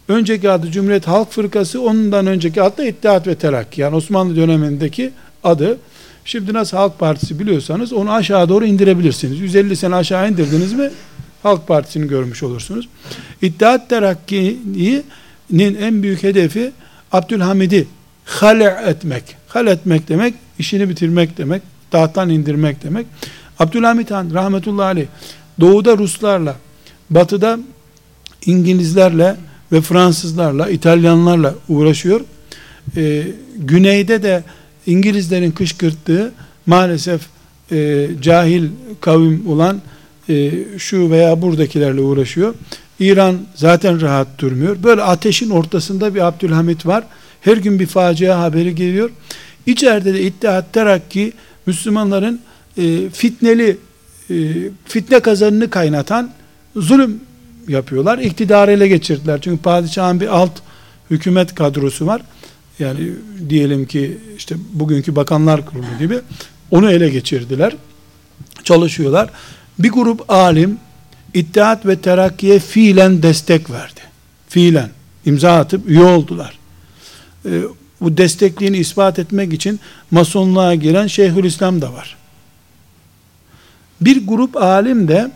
[0.07, 3.81] önceki adı Cumhuriyet Halk Fırkası, ondan önceki adı da İttihat ve Terakki.
[3.81, 5.11] Yani Osmanlı dönemindeki
[5.43, 5.77] adı.
[6.25, 9.39] Şimdi nasıl Halk Partisi biliyorsanız onu aşağı doğru indirebilirsiniz.
[9.39, 10.91] 150 sene aşağı indirdiniz mi
[11.43, 12.89] Halk Partisi'ni görmüş olursunuz.
[13.41, 16.71] İttihat Terakki'nin en büyük hedefi
[17.11, 17.87] Abdülhamid'i
[18.25, 19.23] hale etmek.
[19.47, 23.05] Hale etmek demek, işini bitirmek demek, tahttan indirmek demek.
[23.59, 25.07] Abdülhamit Han rahmetullahi aleyh
[25.59, 26.55] doğuda Ruslarla,
[27.09, 27.59] batıda
[28.45, 29.35] İngilizlerle
[29.71, 32.21] ve Fransızlarla, İtalyanlarla uğraşıyor.
[32.97, 33.23] Ee,
[33.57, 34.43] güneyde de
[34.85, 36.31] İngilizlerin kışkırttığı
[36.65, 37.21] maalesef
[37.71, 38.69] e, cahil
[39.01, 39.81] kavim olan
[40.31, 42.53] e, şu veya buradakilerle uğraşıyor.
[42.99, 44.83] İran zaten rahat durmuyor.
[44.83, 47.03] Böyle ateşin ortasında bir Abdülhamit var.
[47.41, 49.09] Her gün bir facia haberi geliyor.
[49.65, 51.33] İçeride de İttihat Terakki
[51.65, 52.41] Müslümanların
[52.77, 53.77] e, fitneli
[54.29, 54.35] e,
[54.85, 56.31] fitne kazanını kaynatan
[56.75, 57.19] zulüm
[57.67, 58.17] yapıyorlar.
[58.17, 59.41] İktidarı ele geçirdiler.
[59.41, 60.51] Çünkü padişahın bir alt
[61.09, 62.21] hükümet kadrosu var.
[62.79, 62.99] Yani
[63.49, 66.19] diyelim ki işte bugünkü bakanlar kurulu gibi
[66.71, 67.75] onu ele geçirdiler.
[68.63, 69.29] Çalışıyorlar.
[69.83, 70.79] Bir grup alim
[71.33, 73.99] İttihat ve Terakki'ye fiilen destek verdi.
[74.49, 74.89] Fiilen
[75.25, 76.59] imza atıp üye oldular.
[77.45, 77.61] Ee,
[78.01, 79.79] bu destekliğini ispat etmek için
[80.11, 82.17] masonluğa giren Şeyhülislam da var.
[84.01, 85.31] Bir grup alim de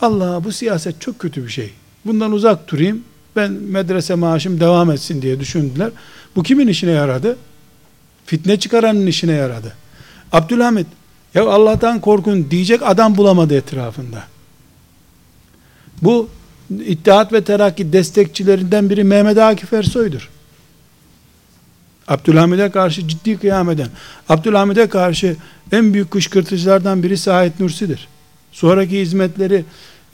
[0.00, 1.72] Allah bu siyaset çok kötü bir şey.
[2.04, 3.04] Bundan uzak durayım.
[3.36, 5.90] Ben medrese maaşım devam etsin diye düşündüler.
[6.36, 7.36] Bu kimin işine yaradı?
[8.26, 9.72] Fitne çıkaranın işine yaradı.
[10.32, 10.86] Abdülhamit
[11.34, 14.22] ya Allah'tan korkun diyecek adam bulamadı etrafında.
[16.02, 16.28] Bu
[16.78, 20.30] İttihat ve Terakki destekçilerinden biri Mehmet Akif Ersoy'dur.
[22.08, 23.88] Abdülhamid'e karşı ciddi kıyam eden,
[24.28, 25.36] Abdülhamid'e karşı
[25.72, 28.08] en büyük kışkırtıcılardan biri Said Nursi'dir.
[28.52, 29.64] Sonraki hizmetleri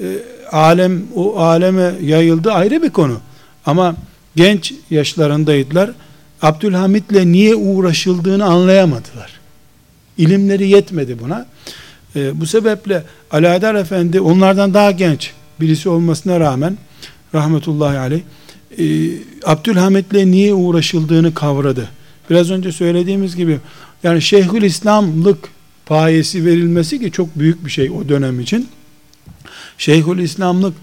[0.01, 0.05] e,
[0.53, 3.21] alem o aleme yayıldı ayrı bir konu.
[3.67, 3.97] Ama
[4.37, 5.91] genç yaşlarındaydılar.
[6.43, 9.41] Abdülhamit'le niye uğraşıldığını anlayamadılar.
[10.19, 11.47] İlimleri yetmedi buna.
[12.17, 16.79] E, bu sebeple Alaeddin Efendi onlardan daha genç birisi olmasına rağmen
[17.35, 18.21] rahmetullahi aleyh
[18.79, 18.85] e,
[19.45, 21.89] Abdülhamit'le niye uğraşıldığını kavradı.
[22.31, 23.59] Biraz önce söylediğimiz gibi
[24.03, 25.39] yani Şeyhül İslamlık
[25.87, 28.69] payesi verilmesi ki çok büyük bir şey o dönem için.
[29.79, 30.75] Şeyhül İslamlık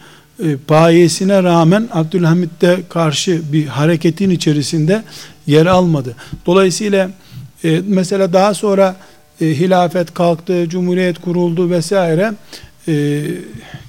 [0.44, 5.04] e, payesine rağmen Abdülhamit'te karşı bir hareketin içerisinde
[5.48, 6.16] yer almadı.
[6.46, 7.12] Dolayısıyla
[7.64, 8.96] e, mesela daha sonra
[9.44, 12.34] e, hilafet kalktı, cumhuriyet kuruldu vesaire.
[12.88, 13.24] E,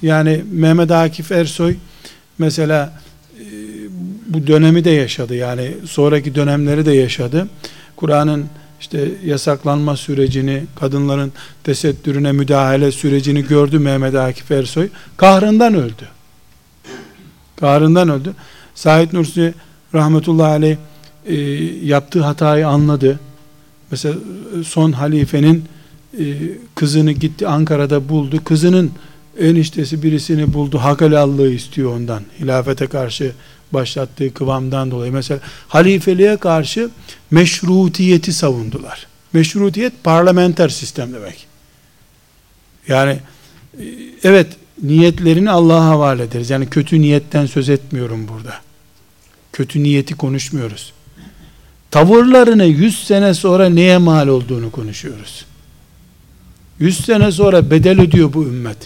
[0.01, 1.75] yani Mehmet Akif Ersoy
[2.37, 2.93] mesela
[3.39, 3.43] e,
[4.27, 5.35] bu dönemi de yaşadı.
[5.35, 7.47] Yani sonraki dönemleri de yaşadı.
[7.95, 8.45] Kur'an'ın
[8.79, 14.89] işte yasaklanma sürecini, kadınların tesettürüne müdahale sürecini gördü Mehmet Akif Ersoy.
[15.17, 16.07] Kahrından öldü.
[17.59, 18.33] Kahrından öldü.
[18.75, 19.53] Said Nursi
[19.93, 20.77] rahmetullahi aleyh
[21.25, 21.35] e,
[21.85, 23.19] yaptığı hatayı anladı.
[23.91, 24.15] Mesela
[24.65, 25.63] son halifenin
[26.19, 26.23] e,
[26.75, 28.43] kızını gitti Ankara'da buldu.
[28.43, 28.91] Kızının
[29.39, 30.77] eniştesi birisini buldu.
[30.77, 32.23] Hakalallığı istiyor ondan.
[32.39, 33.31] Hilafete karşı
[33.71, 35.11] başlattığı kıvamdan dolayı.
[35.11, 36.89] Mesela halifeliğe karşı
[37.31, 39.07] meşrutiyeti savundular.
[39.33, 41.47] Meşrutiyet parlamenter sistem demek.
[42.87, 43.19] Yani
[43.79, 43.83] e,
[44.23, 44.47] evet
[44.83, 46.49] niyetlerini Allah'a havale ederiz.
[46.49, 48.55] Yani kötü niyetten söz etmiyorum burada.
[49.53, 50.93] Kötü niyeti konuşmuyoruz.
[51.95, 55.45] Tavırlarını 100 sene sonra neye mal olduğunu konuşuyoruz.
[56.79, 58.77] 100 sene sonra bedel ödüyor bu ümmet.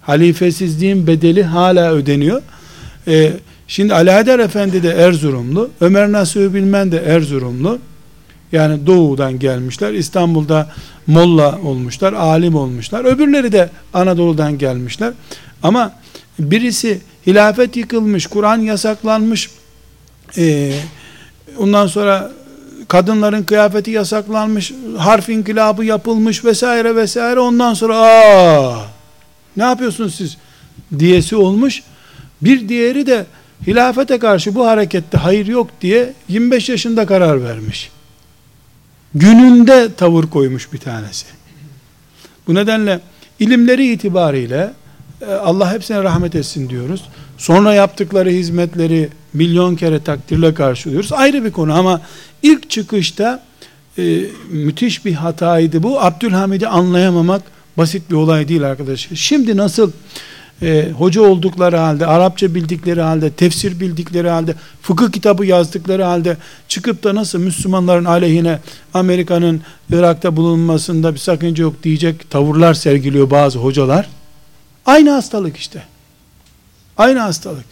[0.00, 2.42] Halifesizliğin bedeli hala ödeniyor.
[3.06, 3.32] Ee,
[3.68, 7.78] şimdi Ali Haydar Efendi de Erzurumlu, Ömer Nasuhi Bilmen de Erzurumlu.
[8.52, 9.92] Yani doğudan gelmişler.
[9.92, 10.70] İstanbul'da
[11.06, 13.04] molla olmuşlar, alim olmuşlar.
[13.04, 15.12] Öbürleri de Anadolu'dan gelmişler.
[15.62, 15.92] Ama
[16.38, 19.50] birisi hilafet yıkılmış, Kur'an yasaklanmış,
[20.36, 20.72] e,
[21.58, 22.30] ondan sonra
[22.88, 27.40] kadınların kıyafeti yasaklanmış, harf inkılabı yapılmış vesaire vesaire.
[27.40, 28.86] Ondan sonra aa
[29.56, 30.36] ne yapıyorsunuz siz
[30.98, 31.82] diyesi olmuş.
[32.42, 33.26] Bir diğeri de
[33.66, 37.90] hilafete karşı bu harekette hayır yok diye 25 yaşında karar vermiş.
[39.14, 41.26] gününde tavır koymuş bir tanesi.
[42.46, 43.00] Bu nedenle
[43.38, 44.72] ilimleri itibariyle
[45.28, 47.04] e, Allah hepsine rahmet etsin diyoruz.
[47.38, 51.12] Sonra yaptıkları hizmetleri milyon kere takdirle karşılıyoruz.
[51.12, 52.00] Ayrı bir konu ama
[52.42, 53.42] ilk çıkışta
[53.98, 54.20] e,
[54.50, 56.00] müthiş bir hataydı bu.
[56.00, 57.42] Abdülhamid'i anlayamamak
[57.76, 59.16] basit bir olay değil arkadaşlar.
[59.16, 59.92] Şimdi nasıl
[60.62, 66.36] e, hoca oldukları halde, Arapça bildikleri halde, tefsir bildikleri halde, fıkıh kitabı yazdıkları halde
[66.68, 68.58] çıkıp da nasıl Müslümanların aleyhine
[68.94, 74.08] Amerika'nın Irak'ta bulunmasında bir sakınca yok diyecek tavırlar sergiliyor bazı hocalar.
[74.86, 75.82] Aynı hastalık işte.
[76.98, 77.64] Aynı hastalık.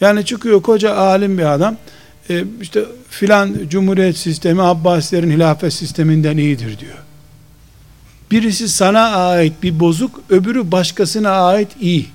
[0.00, 1.76] Yani çıkıyor koca alim bir adam,
[2.30, 6.98] e, işte filan cumhuriyet sistemi Abbasilerin hilafet sisteminden iyidir diyor.
[8.30, 12.06] Birisi sana ait bir bozuk, öbürü başkasına ait iyi.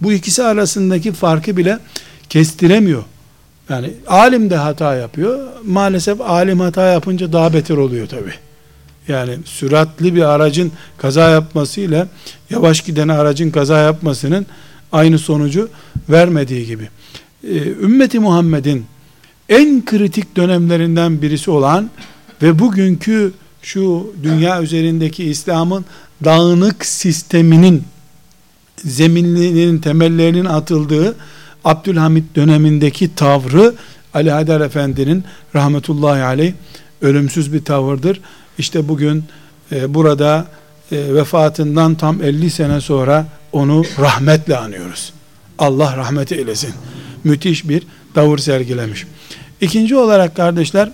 [0.00, 1.78] Bu ikisi arasındaki farkı bile
[2.28, 3.04] kestiremiyor.
[3.68, 5.48] Yani alim de hata yapıyor.
[5.64, 8.32] Maalesef alim hata yapınca daha beter oluyor tabi.
[9.08, 12.08] Yani süratli bir aracın kaza yapmasıyla
[12.50, 14.46] yavaş giden aracın kaza yapmasının
[14.92, 15.68] aynı sonucu
[16.08, 16.88] vermediği gibi.
[17.44, 18.84] Ee, ümmeti Muhammed'in
[19.48, 21.90] en kritik dönemlerinden birisi olan
[22.42, 25.84] ve bugünkü şu dünya üzerindeki İslam'ın
[26.24, 27.82] dağınık sisteminin
[28.76, 31.16] zemininin temellerinin atıldığı
[31.64, 33.74] Abdülhamit dönemindeki tavrı
[34.14, 36.52] Ali Haydar Efendi'nin rahmetullahi aleyh
[37.02, 38.20] ölümsüz bir tavırdır.
[38.58, 39.24] İşte bugün
[39.72, 40.46] e, burada
[40.92, 45.12] e, vefatından tam 50 sene sonra onu rahmetle anıyoruz.
[45.58, 46.74] Allah rahmet eylesin.
[47.24, 47.82] Müthiş bir
[48.14, 49.06] tavır sergilemiş.
[49.60, 50.90] İkinci olarak kardeşler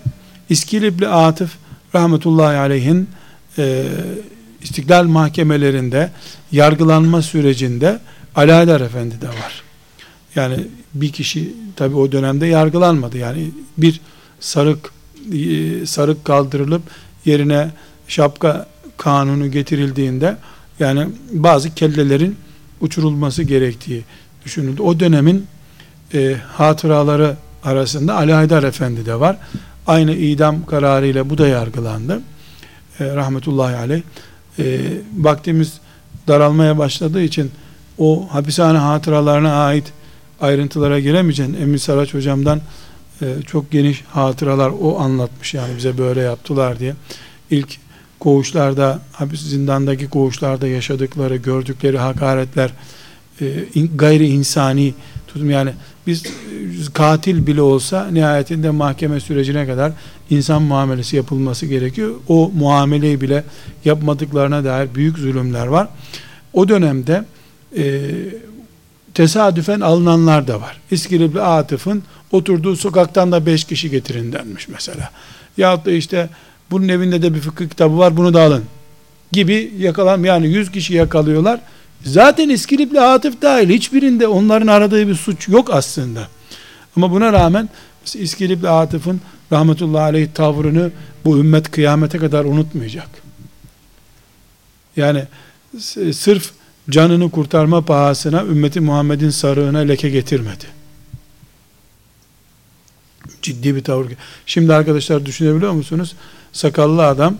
[0.49, 1.51] İskilipli Atıf
[1.95, 3.09] rahmetullahi aleyhin
[3.57, 3.85] e,
[4.61, 6.11] istiklal mahkemelerinde
[6.51, 7.99] yargılanma sürecinde
[8.33, 9.63] Haydar Efendi de var.
[10.35, 13.17] Yani bir kişi tabi o dönemde yargılanmadı.
[13.17, 14.01] Yani bir
[14.39, 14.91] sarık
[15.33, 16.81] e, sarık kaldırılıp
[17.25, 17.71] yerine
[18.07, 20.37] şapka kanunu getirildiğinde
[20.79, 22.37] yani bazı kellelerin
[22.83, 24.03] uçurulması gerektiği
[24.45, 24.81] düşünüldü.
[24.81, 25.47] O dönemin
[26.13, 29.37] e, hatıraları arasında Ali Haydar Efendi de var.
[29.87, 32.21] Aynı idam kararıyla bu da yargılandı.
[32.99, 34.01] E, rahmetullahi aleyh.
[34.59, 34.79] E,
[35.17, 35.73] vaktimiz
[36.27, 37.51] daralmaya başladığı için
[37.97, 39.85] o hapishane hatıralarına ait
[40.41, 41.55] ayrıntılara giremeyeceğim.
[41.61, 42.61] Emin Saraç hocamdan
[43.21, 46.95] e, çok geniş hatıralar o anlatmış yani bize böyle yaptılar diye.
[47.51, 47.77] İlk
[48.23, 52.71] koğuşlarda, hapis zindandaki koğuşlarda yaşadıkları, gördükleri hakaretler,
[53.41, 53.45] e,
[53.95, 54.93] gayri insani
[55.27, 55.71] tutum yani
[56.07, 56.23] biz
[56.93, 59.91] katil bile olsa nihayetinde mahkeme sürecine kadar
[60.29, 62.15] insan muamelesi yapılması gerekiyor.
[62.27, 63.43] O muameleyi bile
[63.85, 65.87] yapmadıklarına dair büyük zulümler var.
[66.53, 67.25] O dönemde
[67.77, 68.01] e,
[69.13, 70.81] tesadüfen alınanlar da var.
[70.91, 75.11] İskilipli Atıf'ın oturduğu sokaktan da beş kişi getirin denmiş mesela.
[75.57, 76.29] Yahut da işte
[76.73, 78.63] bunun evinde de bir fıkıh kitabı var bunu da alın
[79.31, 81.59] gibi yakalan yani yüz kişi yakalıyorlar.
[82.03, 86.27] Zaten İskilipli Atıf dahil hiçbirinde onların aradığı bir suç yok aslında.
[86.95, 87.69] Ama buna rağmen
[88.13, 90.91] İskilipli Atıf'ın rahmetullahi aleyh tavrını
[91.25, 93.09] bu ümmet kıyamete kadar unutmayacak.
[94.95, 95.23] Yani
[96.11, 96.51] sırf
[96.89, 100.65] canını kurtarma pahasına ümmeti Muhammed'in sarığına leke getirmedi.
[103.41, 104.11] Ciddi bir tavır.
[104.45, 106.15] Şimdi arkadaşlar düşünebiliyor musunuz?
[106.53, 107.37] Sakallı adam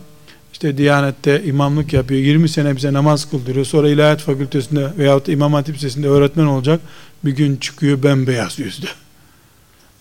[0.54, 2.21] işte Diyanet'te imamlık yapıyor.
[2.21, 3.65] 20 sene bize namaz kıldırıyor.
[3.65, 6.82] Sonra İlahiyat Fakültesinde veyahut İmam Hatip Lisesi'nde öğretmen olacak.
[7.26, 8.88] Bir gün çıkıyor bembeyaz yüzde.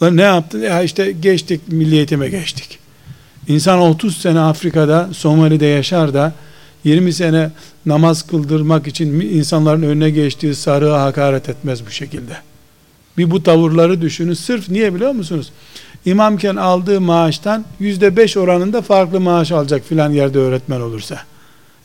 [0.02, 0.60] Lan ne yaptın?
[0.60, 2.78] Ya işte geçtik, milli eğitime geçtik.
[3.48, 6.32] İnsan 30 sene Afrika'da, Somali'de yaşar da
[6.84, 7.50] 20 sene
[7.86, 12.36] namaz kıldırmak için insanların önüne geçtiği sarığa hakaret etmez bu şekilde.
[13.18, 14.34] Bir bu tavırları düşünün.
[14.34, 15.52] Sırf niye biliyor musunuz?
[16.06, 21.18] İmamken aldığı maaştan yüzde beş oranında farklı maaş alacak filan yerde öğretmen olursa.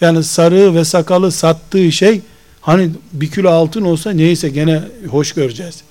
[0.01, 2.21] Yani sarığı ve sakalı sattığı şey
[2.61, 5.83] hani bir kilo altın olsa neyse gene hoş göreceğiz.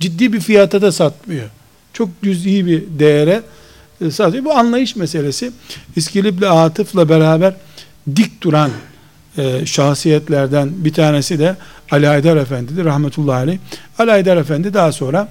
[0.00, 1.48] Ciddi bir fiyata da satmıyor.
[1.92, 3.42] Çok cüz'i bir değere
[4.00, 4.44] e, satıyor.
[4.44, 5.52] Bu anlayış meselesi.
[5.96, 7.54] İskilipli Atıf'la beraber
[8.16, 8.70] dik duran
[9.38, 11.56] e, şahsiyetlerden bir tanesi de
[11.90, 13.58] Ali Haydar Efendi'dir rahmetullahi aleyh.
[13.98, 15.28] Ali Haydar Efendi daha sonra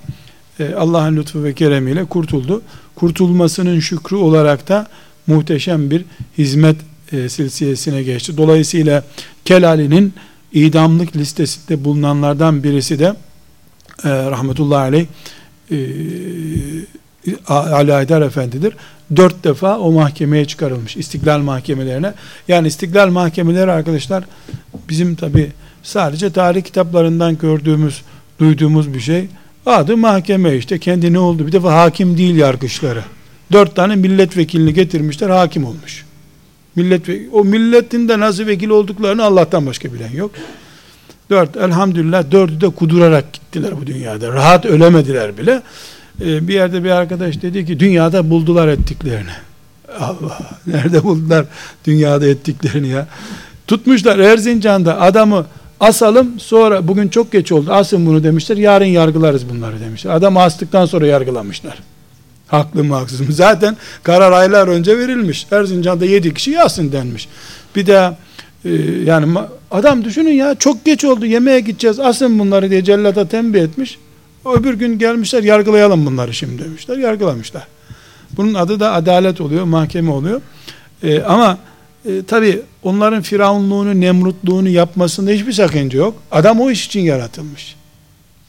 [0.59, 2.61] e, Allah'ın lütfu ve keremiyle kurtuldu.
[2.95, 4.87] Kurtulmasının şükrü olarak da
[5.27, 6.05] muhteşem bir
[6.37, 6.75] hizmet
[7.11, 8.37] e, silsilesine geçti.
[8.37, 9.03] Dolayısıyla
[9.45, 10.13] Kelali'nin
[10.53, 13.13] idamlık listesinde bulunanlardan birisi de
[14.03, 15.05] e, rahmetullahi aleyh
[17.47, 18.73] Ali Haydar Efendi'dir.
[19.15, 20.97] Dört defa o mahkemeye çıkarılmış.
[20.97, 22.13] İstiklal mahkemelerine.
[22.47, 24.23] Yani istiklal mahkemeleri arkadaşlar
[24.89, 25.51] bizim tabi
[25.83, 28.01] sadece tarih kitaplarından gördüğümüz,
[28.39, 29.27] duyduğumuz bir şey.
[29.65, 30.79] Adı mahkeme işte.
[30.79, 31.47] Kendi ne oldu?
[31.47, 33.03] Bir defa hakim değil yargıçları.
[33.51, 36.05] Dört tane milletvekilini getirmişler, hakim olmuş.
[36.75, 40.31] Millet, o milletin de nasıl vekil olduklarını Allah'tan başka bilen yok.
[41.29, 44.33] Dört, elhamdülillah dördü de kudurarak gittiler bu dünyada.
[44.33, 45.61] Rahat ölemediler bile.
[46.21, 49.31] Ee, bir yerde bir arkadaş dedi ki, dünyada buldular ettiklerini.
[49.99, 51.45] Allah, nerede buldular
[51.85, 53.07] dünyada ettiklerini ya.
[53.67, 55.45] Tutmuşlar Erzincan'da adamı
[55.79, 60.11] asalım sonra bugün çok geç oldu asın bunu demişler yarın yargılarız bunları demişler.
[60.11, 61.79] Adam astıktan sonra yargılamışlar.
[62.47, 63.33] Haklı mı haksız mı?
[63.33, 65.47] Zaten karar aylar önce verilmiş.
[65.51, 67.27] Erzincan'da yedi kişi yasın denmiş.
[67.75, 68.17] Bir de
[68.65, 68.71] e,
[69.05, 69.37] yani
[69.71, 73.97] adam düşünün ya çok geç oldu yemeğe gideceğiz asın bunları diye cellata tembih etmiş.
[74.45, 76.97] Öbür gün gelmişler yargılayalım bunları şimdi demişler.
[76.97, 77.67] Yargılamışlar.
[78.31, 80.41] Bunun adı da adalet oluyor, mahkeme oluyor.
[81.03, 81.57] E, ama
[82.05, 86.13] e, tabi onların firavunluğunu, nemrutluğunu yapmasında hiçbir sakınca yok.
[86.31, 87.75] Adam o iş için yaratılmış.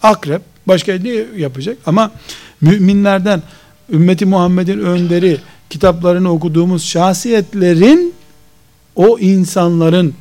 [0.02, 1.78] Akrep, başka ne yapacak?
[1.86, 2.10] Ama
[2.60, 3.42] müminlerden,
[3.92, 5.38] ümmeti Muhammed'in önderi,
[5.70, 8.14] kitaplarını okuduğumuz şahsiyetlerin,
[8.96, 10.14] o insanların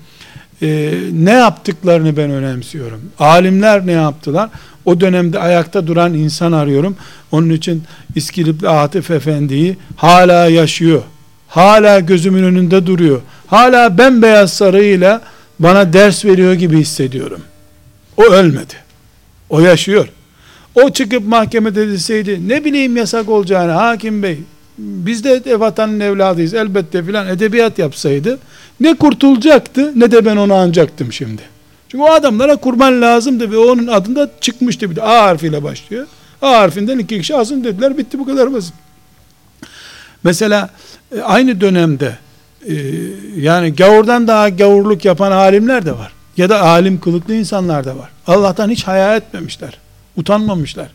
[0.61, 3.01] e, ne yaptıklarını ben önemsiyorum.
[3.19, 4.49] Alimler ne yaptılar?
[4.85, 6.95] O dönemde ayakta duran insan arıyorum.
[7.31, 7.83] Onun için
[8.15, 11.03] İskilipli Atif Efendi'yi hala yaşıyor
[11.49, 13.21] hala gözümün önünde duruyor.
[13.47, 15.21] Hala bembeyaz sarığıyla
[15.59, 17.41] bana ders veriyor gibi hissediyorum.
[18.17, 18.73] O ölmedi.
[19.49, 20.07] O yaşıyor.
[20.75, 24.37] O çıkıp mahkemede deseydi ne bileyim yasak olacağını hakim bey
[24.77, 28.39] biz de vatanın evladıyız elbette filan edebiyat yapsaydı
[28.79, 31.41] ne kurtulacaktı ne de ben onu anacaktım şimdi.
[31.89, 36.07] Çünkü o adamlara kurban lazımdı ve onun adında çıkmıştı bir de A harfiyle başlıyor.
[36.41, 38.73] A harfinden iki kişi asın dediler bitti bu kadar basit.
[40.23, 40.69] Mesela
[41.15, 42.17] e, aynı dönemde
[42.67, 42.75] e,
[43.37, 46.11] yani gavurdan daha gavurluk yapan alimler de var.
[46.37, 48.09] Ya da alim kılıklı insanlar da var.
[48.27, 49.77] Allah'tan hiç hayal etmemişler.
[50.17, 50.87] Utanmamışlar.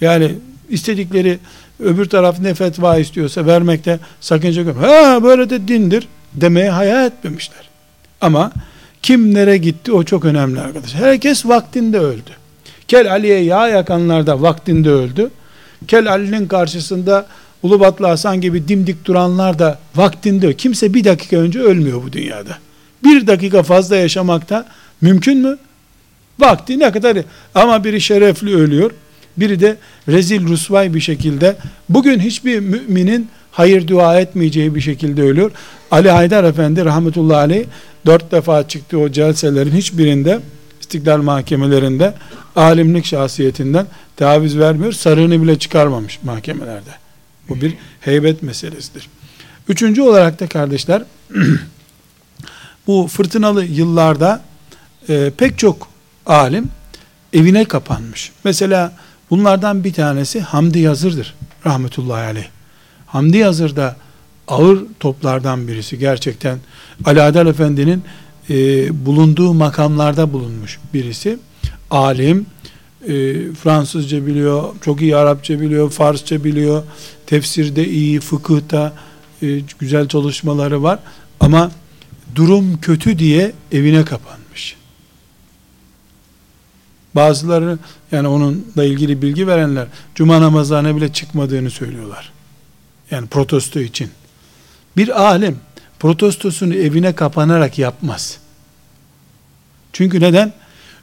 [0.00, 0.34] Yani
[0.68, 1.38] istedikleri
[1.80, 4.76] öbür taraf ne fetva istiyorsa vermekte sakınca yok.
[4.80, 7.68] Ha böyle de dindir demeye hayal etmemişler.
[8.20, 8.52] Ama
[9.02, 10.94] kim nereye gitti o çok önemli arkadaş.
[10.94, 12.30] Herkes vaktinde öldü.
[12.88, 15.30] Kel Ali'ye yağ yakanlar da vaktinde öldü.
[15.88, 17.26] Kel Ali'nin karşısında
[17.66, 22.58] Ulubatlı Hasan gibi dimdik duranlar da vaktinde kimse bir dakika önce ölmüyor bu dünyada.
[23.04, 24.66] Bir dakika fazla yaşamakta
[25.00, 25.58] mümkün mü?
[26.38, 27.18] Vakti ne kadar
[27.54, 28.90] ama biri şerefli ölüyor.
[29.36, 29.76] Biri de
[30.08, 31.56] rezil rusvay bir şekilde
[31.88, 35.50] bugün hiçbir müminin hayır dua etmeyeceği bir şekilde ölüyor.
[35.90, 37.64] Ali Haydar Efendi rahmetullahi aleyh
[38.06, 40.40] dört defa çıktı o celselerin hiçbirinde
[40.80, 42.14] istiklal mahkemelerinde
[42.56, 43.86] alimlik şahsiyetinden
[44.16, 44.92] taviz vermiyor.
[44.92, 47.05] Sarığını bile çıkarmamış mahkemelerde.
[47.48, 49.08] Bu bir heybet meselesidir.
[49.68, 51.02] Üçüncü olarak da kardeşler,
[52.86, 54.42] bu fırtınalı yıllarda
[55.08, 55.88] e, pek çok
[56.26, 56.68] alim
[57.32, 58.32] evine kapanmış.
[58.44, 58.92] Mesela
[59.30, 61.34] bunlardan bir tanesi Hamdi Yazır'dır.
[61.66, 62.46] Rahmetullahi aleyh.
[63.06, 63.96] Hamdi Yazır da
[64.48, 65.98] ağır toplardan birisi.
[65.98, 66.58] Gerçekten
[67.04, 68.02] Ali Adel Efendi'nin
[68.50, 68.54] e,
[69.06, 71.38] bulunduğu makamlarda bulunmuş birisi.
[71.90, 72.46] Alim,
[73.08, 76.82] e, Fransızca biliyor, çok iyi Arapça biliyor, Farsça biliyor,
[77.26, 78.92] tefsirde iyi, fıkıhta
[79.42, 80.98] e, güzel çalışmaları var.
[81.40, 81.70] Ama
[82.34, 84.76] durum kötü diye evine kapanmış.
[87.14, 87.78] Bazıları
[88.12, 92.32] yani onunla ilgili bilgi verenler cuma namazlarına bile çıkmadığını söylüyorlar.
[93.10, 94.10] Yani protesto için.
[94.96, 95.58] Bir alim
[95.98, 98.38] protestosunu evine kapanarak yapmaz.
[99.92, 100.52] Çünkü neden?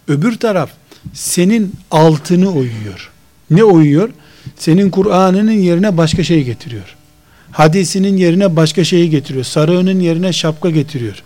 [0.07, 0.69] Öbür taraf
[1.13, 3.11] senin altını oyuyor.
[3.51, 4.09] Ne oyuyor?
[4.55, 6.95] Senin Kur'an'ının yerine başka şey getiriyor.
[7.51, 9.45] Hadisinin yerine başka şeyi getiriyor.
[9.45, 11.23] Sarığının yerine şapka getiriyor.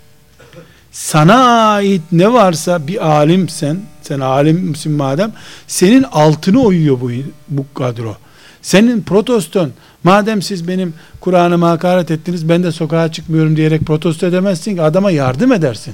[0.92, 1.36] Sana
[1.74, 5.32] ait ne varsa bir alimsen, sen alimsin madem,
[5.68, 7.10] senin altını oyuyor bu,
[7.50, 8.16] bu kadro.
[8.62, 9.72] Senin proteston,
[10.04, 15.12] madem siz benim Kur'an'ıma hakaret ettiniz, ben de sokağa çıkmıyorum diyerek protesto edemezsin ki, adama
[15.12, 15.94] yardım edersin.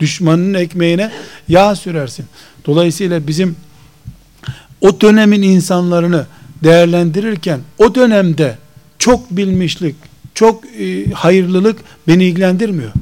[0.00, 1.10] Düşmanın ekmeğine
[1.48, 2.26] yağ sürersin.
[2.66, 3.56] Dolayısıyla bizim
[4.80, 6.26] o dönemin insanlarını
[6.64, 8.58] değerlendirirken o dönemde
[8.98, 9.96] çok bilmişlik,
[10.34, 12.92] çok e, hayırlılık beni ilgilendirmiyor.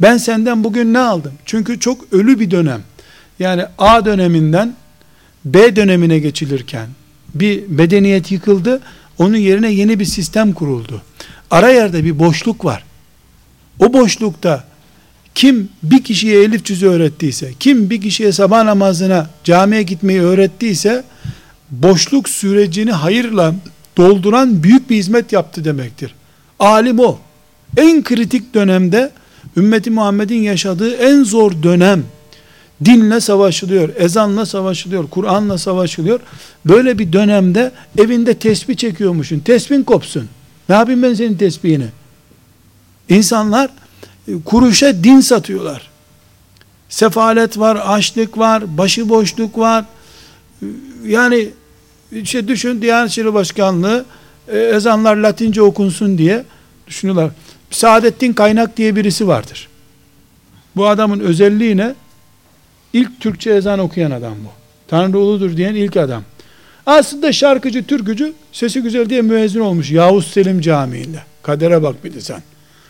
[0.00, 1.32] Ben senden bugün ne aldım?
[1.44, 2.82] Çünkü çok ölü bir dönem.
[3.38, 4.74] Yani A döneminden
[5.44, 6.88] B dönemine geçilirken
[7.34, 8.80] bir bedeniyet yıkıldı.
[9.18, 11.02] Onun yerine yeni bir sistem kuruldu.
[11.50, 12.84] Ara yerde bir boşluk var.
[13.78, 14.64] O boşlukta
[15.40, 21.04] kim bir kişiye elif cüzü öğrettiyse, kim bir kişiye sabah namazına camiye gitmeyi öğrettiyse,
[21.70, 23.54] boşluk sürecini hayırla
[23.96, 26.14] dolduran büyük bir hizmet yaptı demektir.
[26.58, 27.18] Alim o.
[27.76, 29.10] En kritik dönemde,
[29.56, 32.04] ümmeti Muhammed'in yaşadığı en zor dönem,
[32.84, 36.20] Dinle savaşılıyor, ezanla savaşılıyor, Kur'an'la savaşılıyor.
[36.64, 39.40] Böyle bir dönemde evinde tesbih çekiyormuşsun.
[39.40, 40.28] Tesbih kopsun.
[40.68, 41.86] Ne yapayım ben senin tesbihini?
[43.08, 43.70] İnsanlar
[44.44, 45.90] kuruşa din satıyorlar.
[46.88, 49.84] Sefalet var, açlık var, başıboşluk var.
[50.62, 50.66] E,
[51.06, 51.48] yani
[52.12, 54.04] işte düşün Diyanet İşleri Başkanlığı
[54.48, 56.44] e, ezanlar Latince okunsun diye
[56.86, 57.30] düşünüyorlar.
[57.70, 59.68] Saadettin Kaynak diye birisi vardır.
[60.76, 61.94] Bu adamın özelliği ne?
[62.92, 64.48] İlk Türkçe ezan okuyan adam bu.
[64.88, 66.22] Tanrı uludur diyen ilk adam.
[66.86, 71.18] Aslında şarkıcı, türkücü, sesi güzel diye müezzin olmuş Yavuz Selim Camii'nde.
[71.42, 72.42] Kadere bak bir de sen.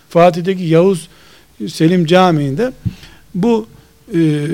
[0.09, 1.09] Fatih'teki Yavuz
[1.68, 2.72] Selim Camii'nde
[3.34, 3.66] bu
[4.14, 4.46] e,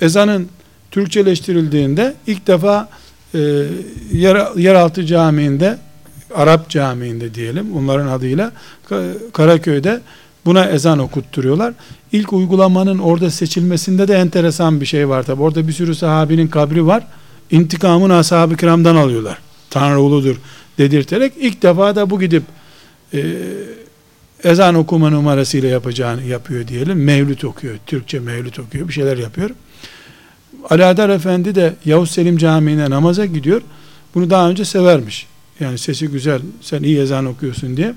[0.00, 0.48] ezanın
[0.90, 2.88] Türkçeleştirildiğinde ilk defa
[3.34, 3.38] e,
[4.12, 5.78] yer, yeraltı camiinde
[6.34, 8.52] Arap camiinde diyelim onların adıyla
[9.32, 10.00] Karaköy'de
[10.44, 11.74] buna ezan okutturuyorlar.
[12.12, 15.42] İlk uygulamanın orada seçilmesinde de enteresan bir şey var tabi.
[15.42, 17.06] Orada bir sürü sahabinin kabri var.
[17.50, 19.38] İntikamını ashab-ı kiramdan alıyorlar.
[19.70, 20.36] Tanrı uludur
[20.78, 22.42] dedirterek ilk defa da bu gidip
[23.14, 23.20] e,
[24.44, 27.04] ezan okuma numarasıyla yapacağını yapıyor diyelim.
[27.04, 27.74] Mevlüt okuyor.
[27.86, 28.88] Türkçe mevlüt okuyor.
[28.88, 29.50] Bir şeyler yapıyor.
[30.70, 33.62] Ali Adar Efendi de Yavuz Selim Camii'ne namaza gidiyor.
[34.14, 35.26] Bunu daha önce severmiş.
[35.60, 37.94] Yani sesi güzel, sen iyi ezan okuyorsun diye.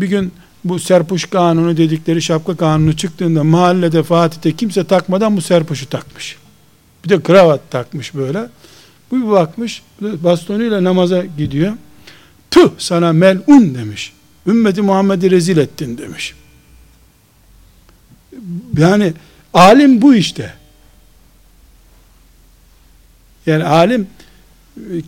[0.00, 0.32] Bir gün
[0.64, 6.36] bu serpuş kanunu dedikleri şapka kanunu çıktığında mahallede Fatih'te kimse takmadan bu serpuşu takmış.
[7.04, 8.46] Bir de kravat takmış böyle.
[9.10, 11.72] Bu bir bakmış bastonuyla namaza gidiyor.
[12.50, 14.12] Tüh sana melun demiş.
[14.46, 16.34] Ümmeti Muhammed'i rezil ettin demiş.
[18.78, 19.12] Yani
[19.54, 20.54] alim bu işte.
[23.46, 24.06] Yani alim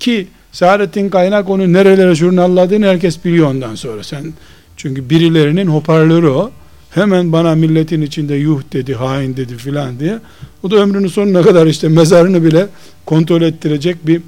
[0.01, 4.05] ki Saadettin Kaynak onu nerelere jurnalladığını herkes biliyor ondan sonra.
[4.05, 4.33] Sen
[4.77, 6.51] çünkü birilerinin hoparlörü o.
[6.91, 10.19] Hemen bana milletin içinde yuh dedi, hain dedi filan diye.
[10.63, 12.67] O da ömrünün sonuna kadar işte mezarını bile
[13.07, 14.23] kontrol ettirecek bir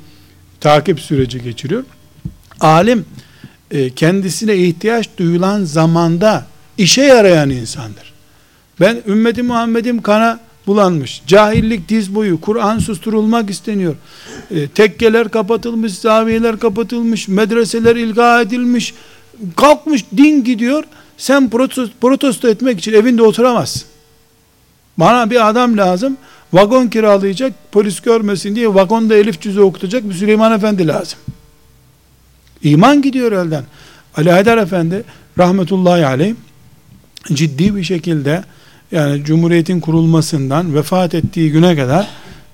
[0.60, 1.84] takip süreci geçiriyor.
[2.60, 3.04] Alim
[3.70, 6.46] e, kendisine ihtiyaç duyulan zamanda
[6.78, 8.12] işe yarayan insandır.
[8.80, 11.22] Ben ümmeti Muhammed'im kana bulanmış.
[11.26, 12.40] Cahillik diz boyu.
[12.40, 13.94] Kur'an susturulmak isteniyor.
[14.50, 18.94] E, tekkeler kapatılmış, zaviyeler kapatılmış, medreseler ilga edilmiş.
[19.56, 20.84] Kalkmış din gidiyor.
[21.16, 21.50] Sen
[22.00, 23.82] protesto, etmek için evinde oturamazsın.
[24.98, 26.16] Bana bir adam lazım.
[26.52, 31.18] Vagon kiralayacak, polis görmesin diye vagonda elif cüzü okutacak bir Süleyman Efendi lazım.
[32.62, 33.64] İman gidiyor elden.
[34.16, 35.02] Ali Haydar Efendi
[35.38, 36.34] rahmetullahi aleyh
[37.32, 38.44] ciddi bir şekilde
[38.92, 42.08] yani Cumhuriyet'in kurulmasından vefat ettiği güne kadar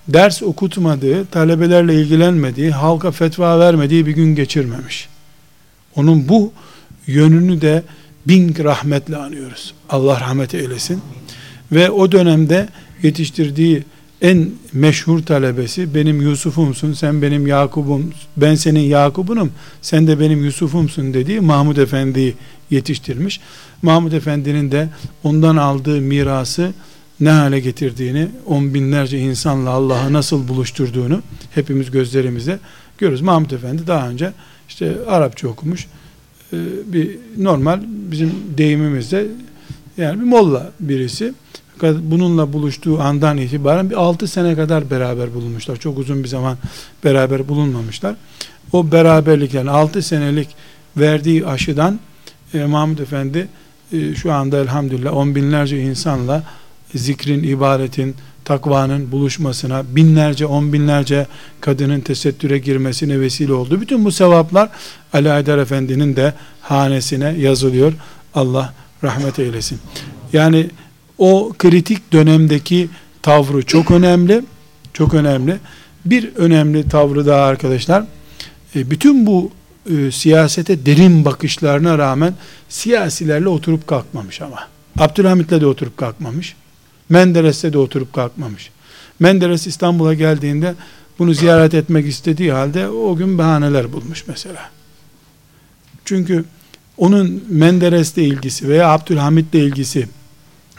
[0.09, 5.09] ders okutmadığı, talebelerle ilgilenmediği, halka fetva vermediği bir gün geçirmemiş.
[5.97, 6.53] Onun bu
[7.07, 7.83] yönünü de
[8.27, 9.75] bin rahmetle anıyoruz.
[9.91, 11.03] Allah rahmet eylesin.
[11.73, 12.69] Ve o dönemde
[13.03, 13.85] yetiştirdiği
[14.23, 19.53] en meşhur talebesi benim Yusuf'umsun, sen benim Yakub'um, ben senin Yakub'unum,
[19.83, 22.35] sen de benim Yusuf'umsun dediği Mahmud Efendi'yi
[22.71, 23.41] yetiştirmiş.
[23.83, 24.89] Mahmud Efendi'nin de
[25.25, 26.73] ondan aldığı mirası
[27.21, 31.23] ne hale getirdiğini, on binlerce insanla Allah'ı nasıl buluşturduğunu
[31.55, 32.59] hepimiz gözlerimize
[32.99, 33.21] görürüz.
[33.21, 34.33] Mahmud Efendi daha önce
[34.69, 35.87] işte Arapça okumuş,
[36.53, 36.57] e,
[36.87, 39.27] bir normal bizim deyimimizde
[39.97, 41.35] yani bir molla birisi
[41.83, 45.77] bununla buluştuğu andan itibaren bir 6 sene kadar beraber bulunmuşlar.
[45.77, 46.59] Çok uzun bir zaman
[47.05, 48.15] beraber bulunmamışlar.
[48.73, 50.49] O beraberlik yani 6 senelik
[50.97, 52.01] verdiği aşıdan
[52.55, 53.49] e, Mahmud Efendi
[53.93, 56.43] e, şu anda elhamdülillah on binlerce insanla
[56.95, 58.15] zikrin, ibadetin,
[58.45, 61.27] takvanın buluşmasına, binlerce, on binlerce
[61.61, 63.81] kadının tesettüre girmesine vesile oldu.
[63.81, 64.69] Bütün bu sevaplar
[65.13, 67.93] Ali Aydar Efendi'nin de hanesine yazılıyor.
[68.35, 68.75] Allah
[69.05, 69.79] rahmet eylesin.
[70.33, 70.71] Yani
[71.19, 72.89] o kritik dönemdeki
[73.23, 74.43] tavrı çok önemli.
[74.93, 75.57] Çok önemli.
[76.05, 78.05] Bir önemli tavrı daha arkadaşlar.
[78.77, 79.51] E, bütün bu
[79.91, 82.35] e, siyasete derin bakışlarına rağmen
[82.69, 84.69] siyasilerle oturup kalkmamış ama.
[84.99, 86.57] Abdülhamit'le de oturup kalkmamış.
[87.09, 88.71] Menderes'le de oturup kalkmamış.
[89.21, 90.75] Menderes İstanbul'a geldiğinde
[91.19, 94.71] bunu ziyaret etmek istediği halde o gün bahaneler bulmuş mesela.
[96.05, 96.45] Çünkü
[96.97, 100.09] onun Menderes'le ilgisi veya Abdülhamit'le ilgisi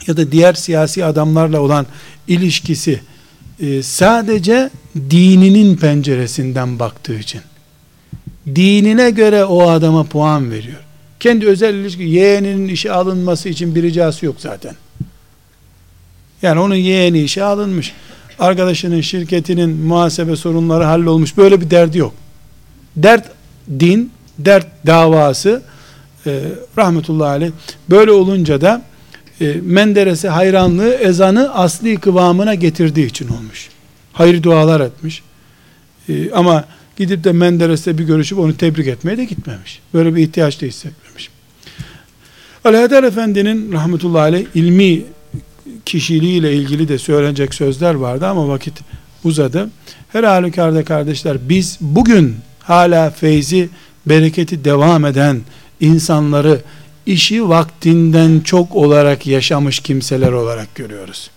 [0.08, 1.86] ya da diğer siyasi adamlarla olan
[2.28, 3.00] ilişkisi
[3.60, 4.70] e, sadece
[5.10, 7.40] dininin penceresinden baktığı için
[8.54, 10.80] dinine göre o adama puan veriyor.
[11.20, 14.74] Kendi özel ilişki yeğeninin işe alınması için bir ricası yok zaten.
[16.42, 17.92] Yani onun yeğeni işe alınmış.
[18.38, 21.36] Arkadaşının şirketinin muhasebe sorunları hallolmuş.
[21.36, 22.14] Böyle bir derdi yok.
[22.96, 23.26] Dert
[23.80, 25.62] din, dert davası
[26.26, 26.42] e,
[26.78, 27.50] rahmetullahi aleyh.
[27.90, 28.82] Böyle olunca da
[29.40, 33.68] e, Menderes'e hayranlığı ezanı asli kıvamına getirdiği için olmuş.
[34.12, 35.22] Hayır dualar etmiş.
[36.08, 36.64] E, ama
[36.96, 39.80] gidip de Menderes'le bir görüşüp onu tebrik etmeye de gitmemiş.
[39.94, 41.30] Böyle bir ihtiyaç da hissetmemiş.
[42.64, 45.02] Aleyhisselam Efendi'nin rahmetullahi aleyh ilmi
[45.84, 48.74] kişiliğiyle ilgili de söylenecek sözler vardı ama vakit
[49.24, 49.70] uzadı.
[50.12, 53.68] Her halükarda kardeşler biz bugün hala feyzi,
[54.06, 55.40] bereketi devam eden
[55.80, 56.60] insanları
[57.08, 61.30] işi vaktinden çok olarak yaşamış kimseler olarak görüyoruz.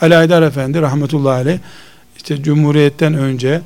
[0.00, 1.58] Ali Aydar Efendi rahmetullahi aleyh
[2.16, 3.60] işte Cumhuriyet'ten önce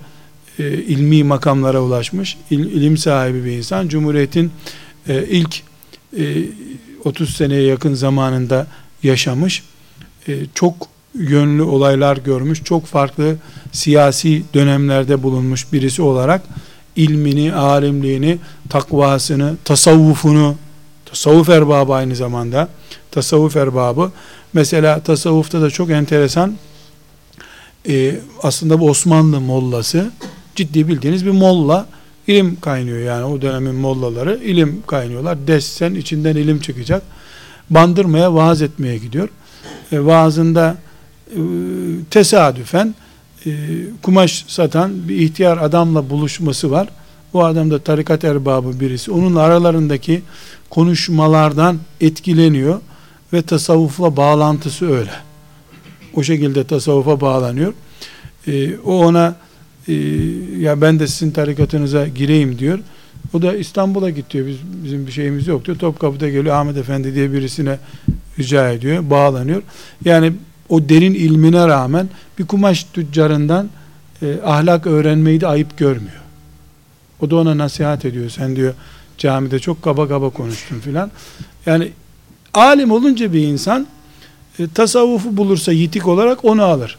[0.58, 3.88] e, ilmi makamlara ulaşmış, il, ilim sahibi bir insan.
[3.88, 4.52] Cumhuriyet'in
[5.08, 5.62] e, ilk
[6.18, 6.22] e,
[7.04, 8.66] 30 seneye yakın zamanında
[9.02, 9.62] yaşamış.
[10.28, 10.74] E, çok
[11.14, 13.36] yönlü olaylar görmüş, çok farklı
[13.72, 16.42] siyasi dönemlerde bulunmuş birisi olarak
[16.96, 18.38] ilmini, alimliğini,
[18.68, 20.56] takvasını, tasavvufunu,
[21.10, 22.68] tasavvuf erbabı aynı zamanda,
[23.10, 24.12] tasavvuf erbabı,
[24.52, 26.56] mesela tasavvufta da çok enteresan,
[27.88, 30.10] e, aslında bu Osmanlı mollası,
[30.54, 31.86] ciddi bildiğiniz bir molla,
[32.26, 32.98] ilim kaynıyor.
[32.98, 37.02] Yani o dönemin mollaları, ilim kaynıyorlar, dessen içinden ilim çıkacak,
[37.70, 39.28] bandırmaya vaaz etmeye gidiyor,
[39.92, 40.76] e, vaazında
[41.30, 41.40] e,
[42.10, 42.94] tesadüfen,
[43.46, 43.50] e,
[44.02, 46.88] kumaş satan bir ihtiyar adamla buluşması var.
[47.34, 49.10] Bu adam da tarikat erbabı birisi.
[49.10, 50.22] Onun aralarındaki
[50.70, 52.80] konuşmalardan etkileniyor
[53.32, 55.12] ve tasavvufla bağlantısı öyle.
[56.14, 57.72] O şekilde tasavvufa bağlanıyor.
[58.46, 59.36] E, o ona
[59.88, 59.94] e,
[60.58, 62.78] ya ben de sizin tarikatınıza gireyim diyor.
[63.32, 64.46] O da İstanbul'a gidiyor.
[64.46, 65.78] Biz, bizim bir şeyimiz yok diyor.
[65.78, 67.78] Topkapı'da geliyor Ahmet Efendi diye birisine
[68.38, 69.10] rica ediyor.
[69.10, 69.62] Bağlanıyor.
[70.04, 70.32] Yani
[70.68, 72.08] o derin ilmine rağmen
[72.38, 73.68] bir kumaş tüccarından
[74.22, 76.20] e, ahlak öğrenmeyi de ayıp görmüyor.
[77.22, 78.30] O da ona nasihat ediyor.
[78.30, 78.74] Sen diyor
[79.18, 81.10] camide çok kaba kaba konuştun filan.
[81.66, 81.92] Yani
[82.54, 83.86] alim olunca bir insan
[84.58, 86.98] e, tasavvufu bulursa yitik olarak onu alır.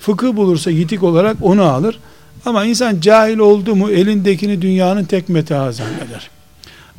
[0.00, 1.98] Fıkıh bulursa yitik olarak onu alır.
[2.46, 6.30] Ama insan cahil oldu mu elindekini dünyanın tek metaha zanneder.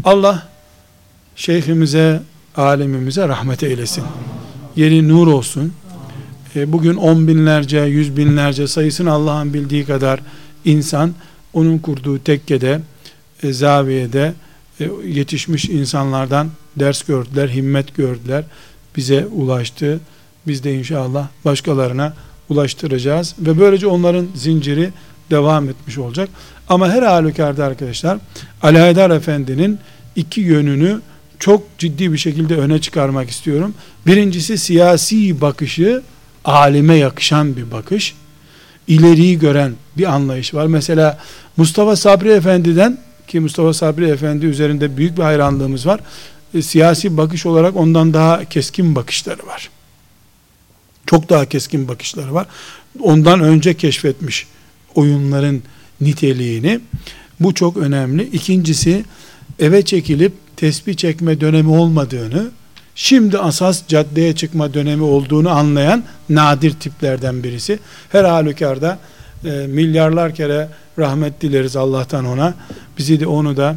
[0.04, 0.48] Allah
[1.36, 2.22] şeyhimize,
[2.56, 4.04] alimimize rahmet eylesin.
[4.76, 5.74] Yeri nur olsun.
[6.56, 10.20] E, bugün on binlerce, yüz binlerce sayısını Allah'ın bildiği kadar
[10.66, 11.14] insan
[11.54, 12.80] onun kurduğu tekkede,
[13.44, 14.34] e, zaviyede
[14.80, 18.44] e, yetişmiş insanlardan ders gördüler, himmet gördüler.
[18.98, 20.00] Bize ulaştı.
[20.48, 22.14] Biz de inşallah başkalarına
[22.50, 24.90] ulaştıracağız ve böylece onların zinciri
[25.32, 26.30] devam etmiş olacak.
[26.70, 28.18] Ama her halükarda arkadaşlar
[28.62, 29.80] Ali Haydar Efendi'nin
[30.16, 31.02] iki yönünü
[31.40, 33.74] çok ciddi bir şekilde öne çıkarmak istiyorum.
[34.08, 36.02] Birincisi siyasi bakışı
[36.46, 38.16] alime yakışan bir bakış.
[38.88, 40.68] İleriyi gören bir anlayış var.
[40.68, 41.20] Mesela
[41.58, 46.00] Mustafa Sabri Efendi'den ki Mustafa Sabri Efendi üzerinde büyük bir hayranlığımız var.
[46.54, 49.70] E, siyasi bakış olarak ondan daha keskin bakışları var.
[51.06, 52.48] Çok daha keskin bakışları var.
[53.00, 54.48] Ondan önce keşfetmiş
[54.96, 55.64] oyunların
[56.02, 56.80] niteliğini.
[57.40, 58.24] Bu çok önemli.
[58.24, 59.06] İkincisi
[59.60, 62.52] eve çekilip tesbih çekme dönemi olmadığını,
[62.96, 67.80] şimdi asas caddeye çıkma dönemi olduğunu anlayan nadir tiplerden birisi.
[68.12, 69.00] Her halükarda
[69.46, 70.70] e, milyarlar kere
[71.00, 72.54] rahmet dileriz Allah'tan ona.
[72.98, 73.76] Bizi de onu da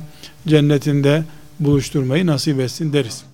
[0.48, 1.24] cennetinde
[1.60, 3.24] buluşturmayı nasip etsin deriz.